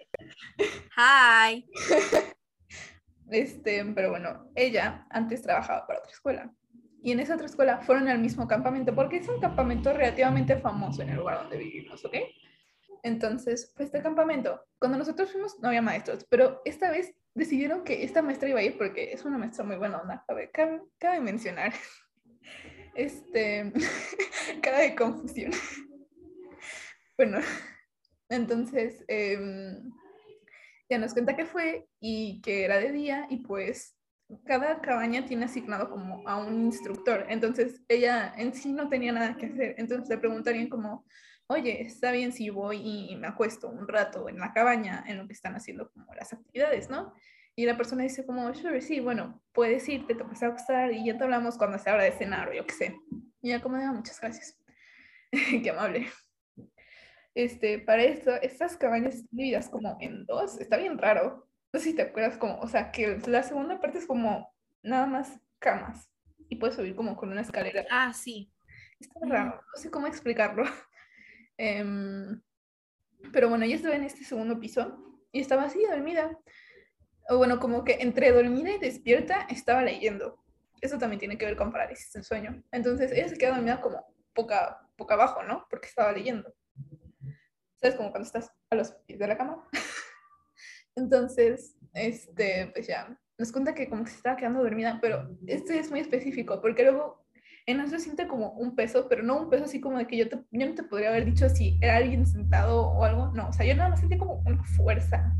Hi. 0.97 1.65
Este, 3.27 3.83
pero 3.95 4.11
bueno, 4.11 4.51
ella 4.53 5.07
antes 5.09 5.41
trabajaba 5.41 5.87
para 5.87 5.97
otra 5.97 6.11
escuela. 6.11 6.53
Y 7.01 7.11
en 7.11 7.19
esa 7.19 7.35
otra 7.35 7.47
escuela 7.47 7.79
fueron 7.79 8.07
al 8.07 8.19
mismo 8.19 8.47
campamento, 8.47 8.93
porque 8.93 9.17
es 9.17 9.27
un 9.27 9.39
campamento 9.39 9.91
relativamente 9.93 10.57
famoso 10.57 11.01
en 11.01 11.09
el 11.09 11.17
lugar 11.17 11.39
donde 11.39 11.57
vivimos, 11.57 12.03
¿ok? 12.05 12.15
Entonces, 13.03 13.71
fue 13.75 13.85
este 13.85 14.01
campamento, 14.01 14.63
cuando 14.79 14.97
nosotros 14.97 15.31
fuimos 15.31 15.59
no 15.59 15.67
había 15.67 15.81
maestros, 15.81 16.25
pero 16.29 16.61
esta 16.65 16.89
vez 16.89 17.13
decidieron 17.35 17.83
que 17.83 18.03
esta 18.03 18.21
maestra 18.21 18.49
iba 18.49 18.59
a 18.59 18.63
ir 18.63 18.77
porque 18.77 19.11
es 19.11 19.23
una 19.25 19.37
maestra 19.37 19.63
muy 19.63 19.75
buena 19.75 19.99
onda. 19.99 20.25
A 20.27 20.33
ver, 20.33 20.49
cabe, 20.51 20.81
cabe 20.97 21.19
mencionar, 21.19 21.73
este, 22.95 23.71
cara 24.61 24.79
de 24.79 24.95
confusión. 24.95 25.51
bueno, 27.17 27.39
entonces, 28.29 29.03
eh, 29.07 29.37
ya 30.89 30.97
nos 30.97 31.13
cuenta 31.13 31.35
que 31.35 31.45
fue 31.45 31.87
y 31.99 32.41
que 32.41 32.63
era 32.63 32.77
de 32.77 32.91
día 32.91 33.27
y 33.29 33.37
pues 33.37 33.97
cada 34.45 34.81
cabaña 34.81 35.25
tiene 35.25 35.45
asignado 35.45 35.89
como 35.89 36.27
a 36.27 36.37
un 36.37 36.65
instructor. 36.65 37.25
Entonces 37.29 37.81
ella 37.87 38.33
en 38.37 38.53
sí 38.53 38.71
no 38.71 38.89
tenía 38.89 39.11
nada 39.11 39.35
que 39.35 39.47
hacer. 39.47 39.75
Entonces 39.77 40.09
le 40.09 40.17
preguntarían 40.17 40.69
como, 40.69 41.05
oye, 41.47 41.81
¿está 41.81 42.11
bien 42.11 42.31
si 42.31 42.49
voy 42.49 42.81
y 42.83 43.15
me 43.15 43.27
acuesto 43.27 43.69
un 43.69 43.87
rato 43.87 44.29
en 44.29 44.39
la 44.39 44.53
cabaña 44.53 45.03
en 45.07 45.17
lo 45.17 45.27
que 45.27 45.33
están 45.33 45.55
haciendo 45.55 45.89
como 45.91 46.13
las 46.13 46.33
actividades, 46.33 46.89
¿no? 46.89 47.13
Y 47.55 47.65
la 47.65 47.77
persona 47.77 48.03
dice 48.03 48.25
como, 48.25 48.53
sure, 48.53 48.81
sí, 48.81 48.99
bueno, 48.99 49.41
puedes 49.53 49.87
irte, 49.87 50.13
te 50.13 50.23
puedes 50.23 50.43
acostar 50.43 50.91
y 50.91 51.05
ya 51.05 51.17
te 51.17 51.23
hablamos 51.23 51.57
cuando 51.57 51.77
se 51.79 51.89
habla 51.89 52.03
de 52.03 52.11
cenar 52.11 52.49
o 52.49 52.53
yo 52.53 52.65
qué 52.65 52.73
sé. 52.73 52.99
Y 53.41 53.49
ya 53.49 53.61
como, 53.61 53.77
ah, 53.77 53.93
muchas 53.93 54.19
gracias. 54.19 54.59
qué 55.63 55.69
amable. 55.69 56.07
Este, 57.33 57.79
para 57.79 58.03
esto, 58.03 58.33
estas 58.41 58.75
cabañas 58.77 59.29
divididas 59.29 59.69
como 59.69 59.97
en 59.99 60.25
dos, 60.25 60.59
está 60.59 60.77
bien 60.77 60.97
raro. 60.97 61.47
No 61.71 61.79
sé 61.79 61.89
si 61.89 61.93
te 61.93 62.03
acuerdas 62.03 62.37
como, 62.37 62.59
o 62.59 62.67
sea, 62.67 62.91
que 62.91 63.19
la 63.27 63.43
segunda 63.43 63.79
parte 63.79 63.99
es 63.99 64.05
como 64.05 64.53
nada 64.81 65.05
más 65.05 65.39
camas 65.59 66.09
y 66.49 66.55
puedes 66.55 66.75
subir 66.75 66.95
como 66.95 67.15
con 67.15 67.31
una 67.31 67.41
escalera. 67.41 67.85
Ah, 67.89 68.13
sí. 68.13 68.53
Está 68.99 69.19
raro, 69.27 69.61
no 69.61 69.81
sé 69.81 69.91
cómo 69.91 70.07
explicarlo. 70.07 70.63
Em, 71.57 72.41
pero 73.31 73.49
bueno, 73.49 73.65
yo 73.65 73.75
estaba 73.75 73.95
en 73.95 74.03
este 74.03 74.23
segundo 74.23 74.59
piso 74.59 75.23
y 75.31 75.41
estaba 75.41 75.63
así 75.63 75.83
dormida. 75.85 76.37
O 77.29 77.37
bueno, 77.37 77.59
como 77.59 77.83
que 77.83 77.97
entre 78.01 78.31
dormida 78.31 78.71
y 78.71 78.79
despierta 78.79 79.47
estaba 79.49 79.81
leyendo. 79.81 80.43
Eso 80.81 80.97
también 80.97 81.19
tiene 81.19 81.37
que 81.37 81.45
ver 81.45 81.57
con 81.57 81.71
parálisis 81.71 82.11
del 82.13 82.23
sueño. 82.23 82.63
Entonces 82.71 83.11
ella 83.11 83.27
se 83.27 83.37
queda 83.37 83.55
dormida 83.55 83.81
como 83.81 84.05
poca, 84.33 84.87
poca 84.95 85.15
abajo, 85.15 85.43
¿no? 85.43 85.65
Porque 85.69 85.87
estaba 85.87 86.11
leyendo. 86.11 86.53
¿Sabes? 87.77 87.95
Como 87.95 88.11
cuando 88.11 88.27
estás 88.27 88.51
a 88.69 88.75
los 88.75 88.91
pies 89.07 89.19
de 89.19 89.27
la 89.27 89.37
cama. 89.37 89.67
Entonces, 90.95 91.75
este, 91.93 92.71
pues 92.73 92.87
ya, 92.87 93.19
nos 93.37 93.51
cuenta 93.51 93.73
que 93.73 93.89
como 93.89 94.03
que 94.03 94.11
se 94.11 94.17
estaba 94.17 94.37
quedando 94.37 94.63
dormida, 94.63 94.99
pero 95.01 95.37
este 95.45 95.79
es 95.79 95.91
muy 95.91 95.99
específico, 95.99 96.61
porque 96.61 96.83
luego 96.83 97.24
en 97.65 97.79
eso 97.79 97.99
siente 97.99 98.27
como 98.27 98.51
un 98.51 98.75
peso, 98.75 99.07
pero 99.09 99.23
no 99.23 99.39
un 99.39 99.49
peso 99.49 99.65
así 99.65 99.81
como 99.81 99.97
de 99.97 100.07
que 100.07 100.17
yo, 100.17 100.29
te, 100.29 100.37
yo 100.51 100.67
no 100.67 100.75
te 100.75 100.83
podría 100.83 101.09
haber 101.09 101.25
dicho 101.25 101.49
si 101.49 101.77
era 101.81 101.97
alguien 101.97 102.25
sentado 102.25 102.87
o 102.87 103.03
algo, 103.03 103.31
no, 103.33 103.49
o 103.49 103.53
sea, 103.53 103.65
yo 103.65 103.75
nada 103.75 103.89
más 103.89 103.99
sentí 103.99 104.17
como 104.17 104.43
una 104.45 104.63
fuerza, 104.63 105.35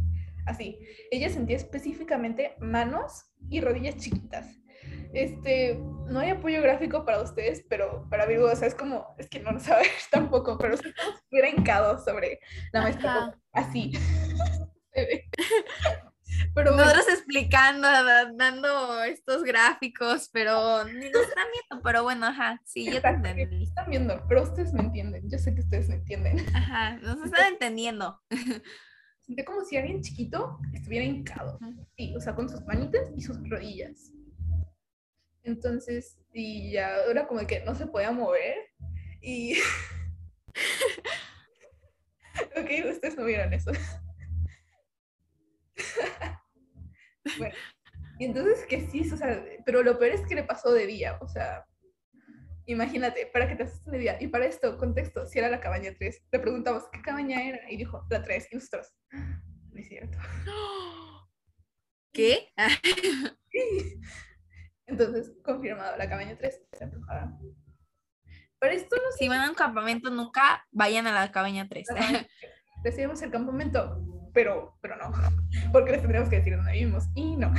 así. 0.46 0.79
Ella 1.12 1.29
sentía 1.29 1.55
específicamente 1.55 2.55
manos 2.60 3.25
y 3.50 3.62
rodillas 3.62 3.98
chiquitas. 3.98 4.60
Este, 5.13 5.79
no 6.08 6.20
hay 6.20 6.32
apoyo 6.32 6.62
gráfico 6.62 7.05
para 7.05 7.22
ustedes, 7.22 7.63
pero 7.70 8.08
para 8.10 8.25
Virgo, 8.25 8.51
o 8.51 8.55
sea, 8.55 8.67
es 8.67 8.75
como, 8.75 9.15
es 9.17 9.29
que 9.29 9.39
no 9.39 9.51
lo 9.51 9.60
sabe 9.60 9.86
tampoco, 10.12 10.58
pero 10.58 10.77
se 10.77 10.94
hubiera 11.32 11.50
hincado 11.50 12.03
sobre 12.03 12.39
la 12.74 12.82
maestra, 12.82 13.38
así. 13.53 13.94
pero 16.55 16.71
Nosotros 16.71 17.09
explicando, 17.09 17.85
dando 18.38 19.03
estos 19.03 19.44
gráficos, 19.44 20.29
pero 20.31 20.85
ni 20.85 21.09
nos 21.09 21.24
están 21.24 21.48
viendo, 21.51 21.83
pero 21.83 22.03
bueno, 22.03 22.27
ajá, 22.27 22.61
sí, 22.63 22.89
yo 22.89 23.01
te 23.01 23.09
entendí. 23.09 23.63
Están 23.63 23.89
viendo, 23.89 24.25
pero 24.29 24.44
ustedes 24.44 24.72
me 24.72 24.79
entienden, 24.79 25.29
yo 25.29 25.37
sé 25.37 25.53
que 25.53 25.59
ustedes 25.59 25.89
me 25.89 25.96
entienden. 25.96 26.39
Ajá, 26.55 26.96
nos 26.98 27.22
están 27.25 27.51
entendiendo. 27.51 28.22
Siente 29.20 29.44
como 29.44 29.65
si 29.65 29.75
alguien 29.75 30.01
chiquito 30.01 30.57
estuviera 30.74 31.03
hincado, 31.03 31.59
sí, 31.98 32.15
o 32.15 32.22
sea, 32.22 32.33
con 32.33 32.48
sus 32.48 32.63
manitas 32.65 33.11
y 33.18 33.22
sus 33.22 33.37
rodillas. 33.50 34.13
Entonces, 35.44 36.18
y 36.31 36.72
ya 36.72 36.96
era 37.11 37.27
como 37.27 37.46
que 37.46 37.65
no 37.65 37.75
se 37.75 37.85
podía 37.85 38.11
mover 38.11 38.55
y... 39.22 39.57
ok, 42.55 42.70
ustedes 42.91 43.18
no 43.18 43.25
vieron 43.25 43.51
eso. 43.51 43.72
bueno, 47.37 47.55
y 48.19 48.25
entonces 48.25 48.65
que 48.65 48.87
sí, 48.87 49.09
o 49.11 49.17
sea, 49.17 49.43
pero 49.65 49.83
lo 49.83 50.00
peor 50.00 50.13
es 50.13 50.25
que 50.25 50.35
le 50.35 50.43
pasó 50.43 50.71
de 50.71 50.85
día, 50.87 51.17
o 51.21 51.27
sea, 51.27 51.65
imagínate, 52.65 53.27
para 53.27 53.48
que 53.48 53.55
te 53.55 53.63
asustes 53.63 53.91
de 53.91 54.00
día. 54.00 54.17
Y 54.21 54.27
para 54.27 54.45
esto, 54.45 54.77
contexto, 54.77 55.25
si 55.25 55.39
era 55.39 55.50
la 55.50 55.59
cabaña 55.59 55.93
3, 55.98 56.24
le 56.31 56.39
preguntamos 56.39 56.83
qué 56.91 57.01
cabaña 57.01 57.43
era 57.43 57.69
y 57.69 57.77
dijo 57.77 58.05
la 58.09 58.24
3 58.24 58.48
y 58.51 58.55
nosotros, 58.55 58.93
no 59.11 59.79
es 59.79 59.87
cierto. 59.87 60.17
¿Qué? 62.13 62.53
Entonces, 64.87 65.33
confirmado, 65.43 65.98
la 65.98 66.07
cabaña 66.07 66.37
3 66.37 66.61
está 66.71 66.85
embrujada. 66.85 67.37
Para 68.59 68.74
esto 68.74 68.95
no 68.95 69.11
Si 69.17 69.27
van 69.27 69.41
a 69.41 69.50
un 69.50 69.55
campamento, 69.55 70.09
nunca 70.09 70.65
vayan 70.71 71.07
a 71.07 71.13
la 71.13 71.31
cabaña 71.31 71.67
3. 71.67 71.87
Decidimos 72.83 73.21
el 73.21 73.31
campamento, 73.31 74.14
pero, 74.35 74.77
pero 74.81 74.98
no, 74.98 75.11
porque 75.71 75.93
les 75.93 76.01
tendríamos 76.01 76.29
que 76.29 76.35
decir 76.35 76.55
dónde 76.55 76.74
vivimos. 76.74 77.05
Y 77.15 77.37
no, 77.37 77.51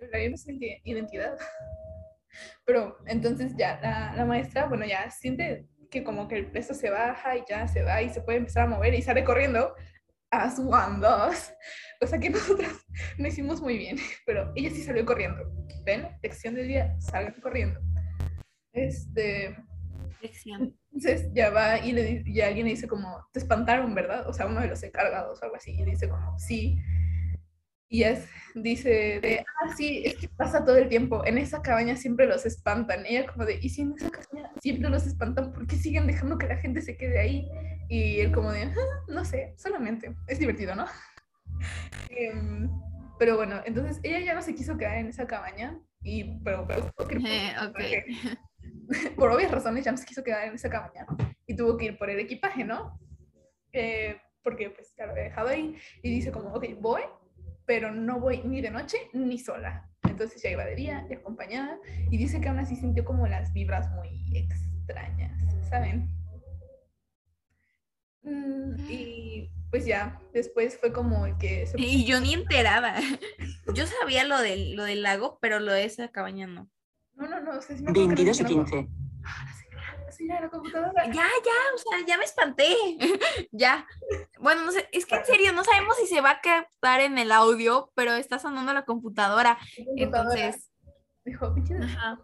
vivimos 0.12 0.44
identidad. 0.48 1.36
Pero 2.64 2.96
entonces 3.06 3.52
ya 3.58 3.78
la, 3.82 4.14
la, 4.16 4.24
maestra, 4.24 4.64
bueno, 4.64 4.86
ya 4.86 5.10
siente 5.10 5.66
que 5.90 6.02
como 6.02 6.28
que 6.28 6.38
el 6.38 6.50
peso 6.50 6.72
se 6.72 6.88
baja 6.88 7.36
y 7.36 7.44
ya 7.46 7.68
se 7.68 7.82
va 7.82 8.00
y 8.00 8.08
se 8.08 8.22
puede 8.22 8.38
empezar 8.38 8.64
a 8.64 8.68
mover 8.68 8.94
y 8.94 9.02
sale 9.02 9.22
corriendo 9.22 9.74
a 10.30 10.50
su 10.50 10.74
andas, 10.74 11.54
cosa 12.00 12.18
que 12.18 12.30
nosotras 12.30 12.72
no 13.18 13.28
hicimos 13.28 13.60
muy 13.60 13.76
bien, 13.76 13.98
pero 14.24 14.50
ella 14.56 14.70
sí 14.70 14.82
salió 14.82 15.04
corriendo. 15.04 15.42
¿Ven? 15.84 16.08
Lección 16.22 16.54
del 16.54 16.68
día, 16.68 16.98
salgan 17.00 17.38
corriendo. 17.42 17.78
Este, 18.72 19.54
entonces 20.22 21.30
ya 21.34 21.50
va 21.50 21.78
y, 21.78 21.92
le, 21.92 22.22
y 22.26 22.40
alguien 22.40 22.66
le 22.66 22.72
dice 22.72 22.88
como, 22.88 23.26
te 23.32 23.40
espantaron, 23.40 23.94
¿verdad? 23.94 24.28
O 24.28 24.32
sea, 24.32 24.46
uno 24.46 24.60
de 24.60 24.68
los 24.68 24.82
encargados 24.82 25.40
o 25.40 25.44
algo 25.44 25.56
así, 25.56 25.72
y 25.72 25.84
dice 25.84 26.08
como, 26.08 26.38
sí. 26.38 26.78
Y 27.88 28.04
es, 28.04 28.26
dice 28.54 29.20
de, 29.20 29.40
ah, 29.40 29.74
sí, 29.76 30.02
es 30.04 30.16
que 30.16 30.28
pasa 30.28 30.64
todo 30.64 30.76
el 30.76 30.88
tiempo, 30.88 31.24
en 31.26 31.36
esa 31.36 31.60
cabaña 31.60 31.96
siempre 31.96 32.26
los 32.26 32.46
espantan. 32.46 33.04
ella 33.04 33.26
como 33.26 33.44
de, 33.44 33.58
¿y 33.60 33.68
si 33.68 33.82
en 33.82 33.94
esa 33.94 34.10
cabaña 34.10 34.50
siempre 34.60 34.88
los 34.88 35.06
espantan, 35.06 35.52
por 35.52 35.66
qué 35.66 35.76
siguen 35.76 36.06
dejando 36.06 36.38
que 36.38 36.46
la 36.46 36.56
gente 36.56 36.80
se 36.80 36.96
quede 36.96 37.18
ahí? 37.18 37.48
Y 37.88 38.20
él 38.20 38.32
como 38.32 38.50
de, 38.52 38.62
ah, 38.62 39.04
no 39.08 39.24
sé, 39.24 39.54
solamente, 39.58 40.14
es 40.26 40.38
divertido, 40.38 40.74
¿no? 40.74 40.86
Em, 42.10 42.68
pero 43.18 43.36
bueno, 43.36 43.60
entonces 43.64 44.00
ella 44.02 44.20
ya 44.20 44.34
no 44.34 44.42
se 44.42 44.54
quiso 44.54 44.76
quedar 44.76 44.98
en 44.98 45.08
esa 45.08 45.26
cabaña, 45.26 45.78
y, 46.02 46.24
pero, 46.40 46.66
pero 46.66 46.92
eh, 47.10 47.54
okay 47.68 48.04
por 49.16 49.30
obvias 49.30 49.50
razones, 49.50 49.84
se 49.84 50.06
quiso 50.06 50.24
quedar 50.24 50.48
en 50.48 50.54
esa 50.54 50.70
cabaña 50.70 51.06
y 51.46 51.56
tuvo 51.56 51.76
que 51.76 51.86
ir 51.86 51.98
por 51.98 52.10
el 52.10 52.20
equipaje, 52.20 52.64
¿no? 52.64 52.98
Eh, 53.72 54.20
porque 54.42 54.70
pues 54.70 54.94
lo 54.98 55.10
había 55.10 55.24
dejado 55.24 55.48
ahí 55.48 55.76
y 56.02 56.10
dice 56.10 56.32
como, 56.32 56.52
ok, 56.52 56.64
voy, 56.80 57.02
pero 57.64 57.92
no 57.92 58.20
voy 58.20 58.42
ni 58.44 58.60
de 58.60 58.70
noche 58.70 58.96
ni 59.12 59.38
sola. 59.38 59.88
Entonces 60.08 60.42
ya 60.42 60.50
iba 60.50 60.64
de 60.64 60.74
día 60.74 61.06
y 61.08 61.14
acompañada 61.14 61.78
y 62.10 62.18
dice 62.18 62.40
que 62.40 62.48
aún 62.48 62.58
así 62.58 62.76
sintió 62.76 63.04
como 63.04 63.26
las 63.26 63.52
vibras 63.52 63.90
muy 63.92 64.24
extrañas, 64.34 65.32
¿saben? 65.68 66.08
Mm, 68.22 68.90
y 68.90 69.50
pues 69.70 69.86
ya, 69.86 70.20
después 70.32 70.76
fue 70.78 70.92
como 70.92 71.26
que... 71.38 71.66
Y 71.76 72.04
yo 72.04 72.20
ni 72.20 72.34
enteraba. 72.34 72.94
Yo 73.74 73.86
sabía 73.86 74.24
lo 74.24 74.38
del, 74.38 74.74
lo 74.76 74.84
del 74.84 75.02
lago, 75.02 75.38
pero 75.40 75.60
lo 75.60 75.72
de 75.72 75.84
esa 75.84 76.08
cabaña 76.08 76.46
no. 76.46 76.68
No, 77.14 77.28
no, 77.28 77.40
no. 77.40 77.58
O 77.58 77.62
sea, 77.62 77.76
22 77.76 78.40
y 78.40 78.44
15. 78.44 78.88
Ya, 80.28 80.40
la 80.40 80.50
computadora. 80.50 81.06
Ya, 81.06 81.12
ya, 81.12 81.74
o 81.74 81.78
sea, 81.78 82.06
ya 82.06 82.18
me 82.18 82.24
espanté. 82.24 82.76
ya. 83.52 83.86
Bueno, 84.38 84.64
no 84.64 84.72
sé, 84.72 84.88
es 84.92 85.06
que 85.06 85.16
en 85.16 85.24
serio, 85.24 85.52
no 85.52 85.64
sabemos 85.64 85.96
si 85.96 86.06
se 86.06 86.20
va 86.20 86.32
a 86.32 86.40
captar 86.40 87.00
en 87.00 87.18
el 87.18 87.32
audio, 87.32 87.90
pero 87.94 88.12
está 88.12 88.38
sonando 88.38 88.72
la 88.72 88.84
computadora. 88.84 89.58
Entonces. 89.96 90.70
Dijo, 91.24 91.54
Ajá. 91.82 92.20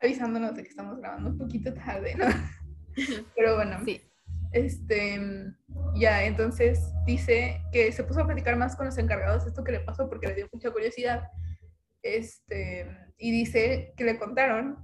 Avisándonos 0.00 0.54
de 0.54 0.62
que 0.62 0.68
estamos 0.68 0.98
grabando 0.98 1.30
un 1.30 1.38
poquito 1.38 1.72
tarde, 1.72 2.14
¿no? 2.16 2.26
pero 3.34 3.56
bueno. 3.56 3.78
Sí. 3.84 4.02
Este, 4.52 5.20
ya, 5.94 6.24
entonces 6.24 6.92
dice 7.04 7.60
que 7.72 7.92
se 7.92 8.04
puso 8.04 8.20
a 8.20 8.26
platicar 8.26 8.56
más 8.56 8.76
con 8.76 8.86
los 8.86 8.96
encargados 8.96 9.44
de 9.44 9.50
esto 9.50 9.64
que 9.64 9.72
le 9.72 9.80
pasó 9.80 10.08
porque 10.08 10.28
le 10.28 10.34
dio 10.34 10.48
mucha 10.52 10.70
curiosidad 10.70 11.28
este, 12.14 12.86
y 13.18 13.30
dice 13.30 13.92
que 13.96 14.04
le 14.04 14.18
contaron 14.18 14.78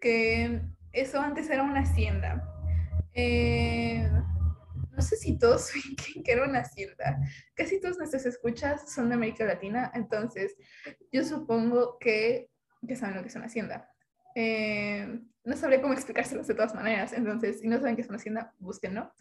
que 0.00 0.62
eso 0.92 1.20
antes 1.20 1.50
era 1.50 1.62
una 1.62 1.80
hacienda. 1.80 2.48
Eh, 3.14 4.08
no 4.90 5.02
sé 5.02 5.16
si 5.16 5.38
todos 5.38 5.62
saben 5.68 6.24
que 6.24 6.32
era 6.32 6.44
una 6.44 6.60
hacienda. 6.60 7.18
Casi 7.54 7.80
todos 7.80 7.98
nuestros 7.98 8.26
escuchas 8.26 8.92
son 8.92 9.08
de 9.08 9.14
América 9.14 9.44
Latina, 9.44 9.90
entonces 9.94 10.56
yo 11.10 11.24
supongo 11.24 11.98
que, 11.98 12.50
que 12.86 12.96
saben 12.96 13.16
lo 13.16 13.22
que 13.22 13.28
es 13.28 13.36
una 13.36 13.46
hacienda. 13.46 13.88
Eh, 14.34 15.20
no 15.44 15.56
sabría 15.56 15.82
cómo 15.82 15.94
explicárselos 15.94 16.46
de 16.46 16.54
todas 16.54 16.74
maneras, 16.74 17.12
entonces 17.12 17.60
si 17.60 17.68
no 17.68 17.78
saben 17.78 17.96
qué 17.96 18.02
es 18.02 18.08
una 18.08 18.16
hacienda, 18.16 18.54
búsquenlo. 18.58 19.12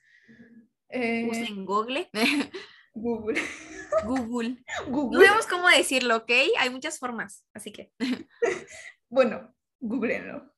Eh, 0.89 1.27
Usen 1.29 1.65
Google. 1.65 2.09
Google. 2.93 3.39
Google. 4.05 4.57
Google. 4.87 5.19
No 5.19 5.25
sabemos 5.25 5.47
cómo 5.47 5.69
decirlo, 5.69 6.17
¿ok? 6.17 6.31
Hay 6.59 6.69
muchas 6.69 6.99
formas, 6.99 7.45
así 7.53 7.71
que. 7.71 7.91
bueno, 9.09 9.53
googleenlo. 9.79 10.51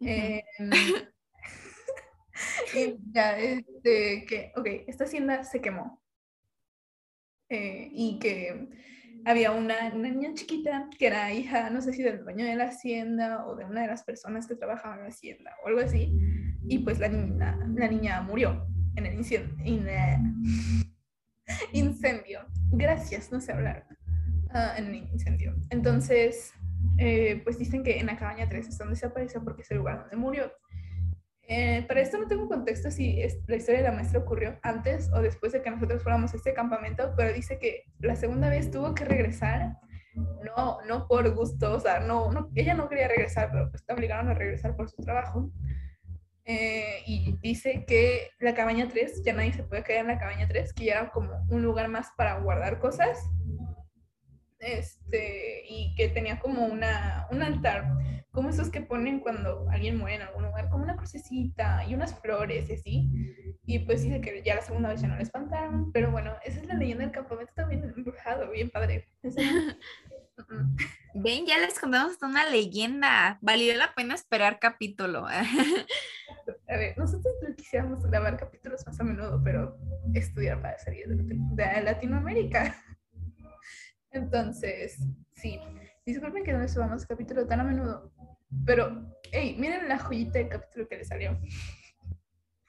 Eh, 0.00 0.44
ya, 3.12 3.38
este, 3.38 4.24
que, 4.26 4.52
ok, 4.56 4.66
esta 4.86 5.04
hacienda 5.04 5.44
se 5.44 5.60
quemó. 5.60 6.02
Eh, 7.50 7.88
y 7.92 8.18
que 8.18 8.68
había 9.24 9.52
una, 9.52 9.90
niña 9.90 10.34
chiquita 10.34 10.88
que 10.98 11.06
era 11.06 11.32
hija, 11.32 11.70
no 11.70 11.80
sé 11.80 11.92
si 11.92 12.02
del 12.02 12.22
dueño 12.22 12.44
de 12.44 12.56
la 12.56 12.64
hacienda 12.64 13.46
o 13.46 13.56
de 13.56 13.64
una 13.64 13.82
de 13.82 13.88
las 13.88 14.04
personas 14.04 14.46
que 14.46 14.54
trabajaban 14.54 14.98
en 14.98 15.04
la 15.04 15.10
hacienda 15.10 15.54
o 15.64 15.68
algo 15.68 15.80
así. 15.80 16.12
Y 16.68 16.78
pues 16.80 16.98
la 16.98 17.08
niña, 17.08 17.58
la 17.74 17.88
niña 17.88 18.22
murió 18.22 18.66
en 18.96 19.06
el 19.06 19.14
incendio. 19.14 19.56
Incendio. 21.72 22.40
Gracias, 22.70 23.32
no 23.32 23.40
sé 23.40 23.52
hablar. 23.52 23.86
Ah, 24.50 24.74
en 24.76 24.94
incendio. 24.94 25.54
Entonces, 25.70 26.52
eh, 26.96 27.40
pues 27.44 27.58
dicen 27.58 27.82
que 27.82 27.98
en 27.98 28.06
la 28.06 28.16
cabaña 28.16 28.48
3 28.48 28.68
es 28.68 28.78
donde 28.78 28.96
se 28.96 29.06
apareció 29.06 29.42
porque 29.44 29.62
es 29.62 29.70
el 29.70 29.78
lugar 29.78 30.00
donde 30.00 30.16
murió. 30.16 30.52
Eh, 31.50 31.84
para 31.88 32.00
esto 32.00 32.18
no 32.18 32.26
tengo 32.26 32.46
contexto 32.46 32.90
si 32.90 33.22
la 33.46 33.56
historia 33.56 33.80
de 33.80 33.88
la 33.88 33.94
maestra 33.94 34.20
ocurrió 34.20 34.58
antes 34.62 35.10
o 35.14 35.22
después 35.22 35.52
de 35.52 35.62
que 35.62 35.70
nosotros 35.70 36.02
fuéramos 36.02 36.34
a 36.34 36.36
este 36.36 36.52
campamento, 36.52 37.14
pero 37.16 37.32
dice 37.32 37.58
que 37.58 37.84
la 38.00 38.16
segunda 38.16 38.50
vez 38.50 38.70
tuvo 38.70 38.94
que 38.94 39.06
regresar, 39.06 39.78
no, 40.14 40.78
no 40.86 41.08
por 41.08 41.34
gusto, 41.34 41.74
o 41.74 41.80
sea, 41.80 42.00
no, 42.00 42.30
no, 42.32 42.50
ella 42.54 42.74
no 42.74 42.88
quería 42.90 43.08
regresar, 43.08 43.50
pero 43.50 43.70
pues, 43.70 43.82
obligaron 43.88 44.28
a 44.28 44.34
regresar 44.34 44.76
por 44.76 44.90
su 44.90 45.02
trabajo. 45.02 45.50
Eh, 46.50 47.02
y 47.06 47.36
dice 47.42 47.84
que 47.86 48.30
la 48.40 48.54
cabaña 48.54 48.88
3, 48.88 49.22
ya 49.22 49.34
nadie 49.34 49.52
se 49.52 49.64
puede 49.64 49.84
quedar 49.84 50.00
en 50.00 50.06
la 50.06 50.18
cabaña 50.18 50.48
3, 50.48 50.72
que 50.72 50.86
ya 50.86 50.92
era 50.92 51.10
como 51.10 51.44
un 51.50 51.62
lugar 51.62 51.88
más 51.88 52.08
para 52.16 52.40
guardar 52.40 52.78
cosas. 52.78 53.18
Este, 54.58 55.64
y 55.68 55.94
que 55.94 56.08
tenía 56.08 56.40
como 56.40 56.64
una, 56.64 57.28
un 57.30 57.42
altar, 57.42 57.92
como 58.30 58.48
esos 58.48 58.70
que 58.70 58.80
ponen 58.80 59.20
cuando 59.20 59.68
alguien 59.68 59.98
muere 59.98 60.16
en 60.16 60.22
algún 60.22 60.44
lugar, 60.44 60.70
como 60.70 60.84
una 60.84 60.96
crucecita 60.96 61.84
y 61.86 61.94
unas 61.94 62.18
flores 62.18 62.70
y 62.70 62.72
así. 62.72 63.10
Y 63.66 63.80
pues 63.80 64.02
dice 64.02 64.22
que 64.22 64.42
ya 64.42 64.54
la 64.54 64.62
segunda 64.62 64.88
vez 64.88 65.02
ya 65.02 65.08
no 65.08 65.16
le 65.16 65.24
espantaron, 65.24 65.92
pero 65.92 66.10
bueno, 66.10 66.34
esa 66.46 66.60
es 66.60 66.66
la 66.66 66.74
leyenda 66.74 67.04
del 67.04 67.12
campamento 67.12 67.52
también 67.54 67.84
embrujado, 67.84 68.50
bien 68.50 68.70
padre. 68.70 69.06
Ven, 71.14 71.46
ya 71.46 71.58
les 71.58 71.78
contamos 71.78 72.12
hasta 72.12 72.26
una 72.26 72.48
leyenda. 72.48 73.38
Valió 73.40 73.74
la 73.76 73.94
pena 73.94 74.14
esperar 74.14 74.58
capítulo. 74.58 75.26
A 76.68 76.76
ver, 76.76 76.96
nosotros 76.98 77.34
quisiéramos 77.56 78.04
grabar 78.04 78.36
capítulos 78.36 78.86
más 78.86 79.00
a 79.00 79.04
menudo, 79.04 79.42
pero 79.42 79.78
estudiar 80.14 80.60
para 80.60 80.78
salir 80.78 81.06
de 81.08 81.82
Latinoamérica. 81.82 82.74
Entonces, 84.10 84.98
sí. 85.34 85.58
Disculpen 86.06 86.44
que 86.44 86.52
no 86.52 86.60
les 86.60 86.72
subamos 86.72 87.04
capítulo 87.06 87.46
tan 87.46 87.60
a 87.60 87.64
menudo, 87.64 88.12
pero, 88.64 89.14
hey, 89.30 89.56
miren 89.58 89.88
la 89.88 89.98
joyita 89.98 90.38
del 90.38 90.48
capítulo 90.48 90.88
que 90.88 90.96
le 90.96 91.04
salió. 91.04 91.38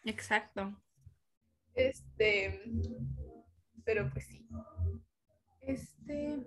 Exacto. 0.04 0.76
Este, 1.74 2.62
pero 3.86 4.10
pues 4.10 4.26
sí. 4.26 4.48
Este. 5.62 6.38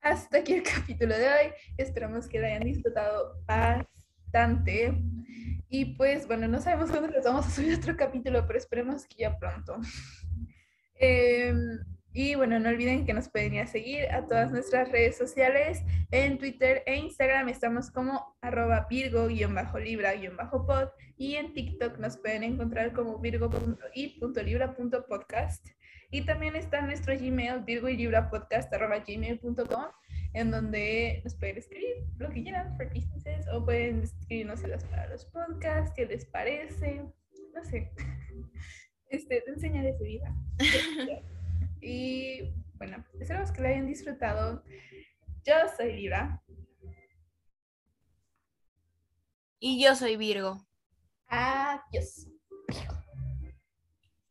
Hasta 0.00 0.38
aquí 0.38 0.54
el 0.54 0.62
capítulo 0.74 1.14
de 1.16 1.26
hoy. 1.26 1.52
Esperamos 1.76 2.28
que 2.28 2.38
lo 2.38 2.46
hayan 2.46 2.64
disfrutado 2.64 3.42
bastante. 3.46 4.94
Y 5.68 5.96
pues 5.96 6.26
bueno, 6.26 6.48
no 6.48 6.60
sabemos 6.60 6.90
cuándo 6.90 7.08
les 7.08 7.24
vamos 7.24 7.46
a 7.46 7.50
subir 7.50 7.74
otro 7.74 7.96
capítulo, 7.96 8.46
pero 8.46 8.58
esperemos 8.58 9.06
que 9.06 9.22
ya 9.22 9.38
pronto. 9.38 9.78
Em, 10.94 11.78
y 12.12 12.34
bueno, 12.34 12.58
no 12.58 12.70
olviden 12.70 13.06
que 13.06 13.12
nos 13.12 13.28
pueden 13.28 13.54
ir 13.54 13.60
a 13.60 13.66
seguir 13.66 14.10
a 14.10 14.26
todas 14.26 14.50
nuestras 14.50 14.90
redes 14.90 15.16
sociales. 15.16 15.84
En 16.10 16.38
Twitter 16.38 16.82
e 16.86 16.96
Instagram 16.96 17.50
estamos 17.50 17.90
como 17.90 18.34
arroba 18.40 18.86
virgo-libra-pod 18.88 20.88
y 21.16 21.34
en 21.34 21.52
TikTok 21.52 21.98
nos 21.98 22.16
pueden 22.16 22.44
encontrar 22.44 22.92
como 22.92 23.18
virgo.i.libra.podcast. 23.18 25.68
Y 26.10 26.24
también 26.24 26.56
está 26.56 26.80
nuestro 26.80 27.14
Gmail, 27.14 27.64
virgo 27.64 27.88
y 27.88 27.96
libra 27.96 28.30
podcast, 28.30 28.72
gmail.com, 28.72 29.84
en 30.32 30.50
donde 30.50 31.20
nos 31.22 31.34
pueden 31.34 31.58
escribir 31.58 31.96
lo 32.16 32.30
que 32.30 32.42
quieran, 32.42 32.76
for 32.76 32.88
businesses, 32.88 33.46
o 33.52 33.64
pueden 33.64 34.02
escribirnos 34.02 34.62
para 34.90 35.08
los 35.08 35.26
podcasts, 35.26 35.92
qué 35.94 36.06
les 36.06 36.24
parece, 36.24 37.02
no 37.54 37.64
sé, 37.64 37.92
este, 39.10 39.42
te 39.42 39.50
enseñaré 39.50 39.96
su 39.98 40.04
vida. 40.04 40.34
y 41.82 42.54
bueno, 42.74 43.04
esperamos 43.20 43.52
que 43.52 43.60
lo 43.60 43.68
hayan 43.68 43.86
disfrutado. 43.86 44.64
Yo 45.44 45.54
soy 45.76 45.92
Libra. 45.94 46.42
Y 49.60 49.82
yo 49.82 49.94
soy 49.94 50.16
Virgo. 50.16 50.66
Adiós. 51.26 52.28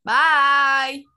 Bye. 0.04 1.17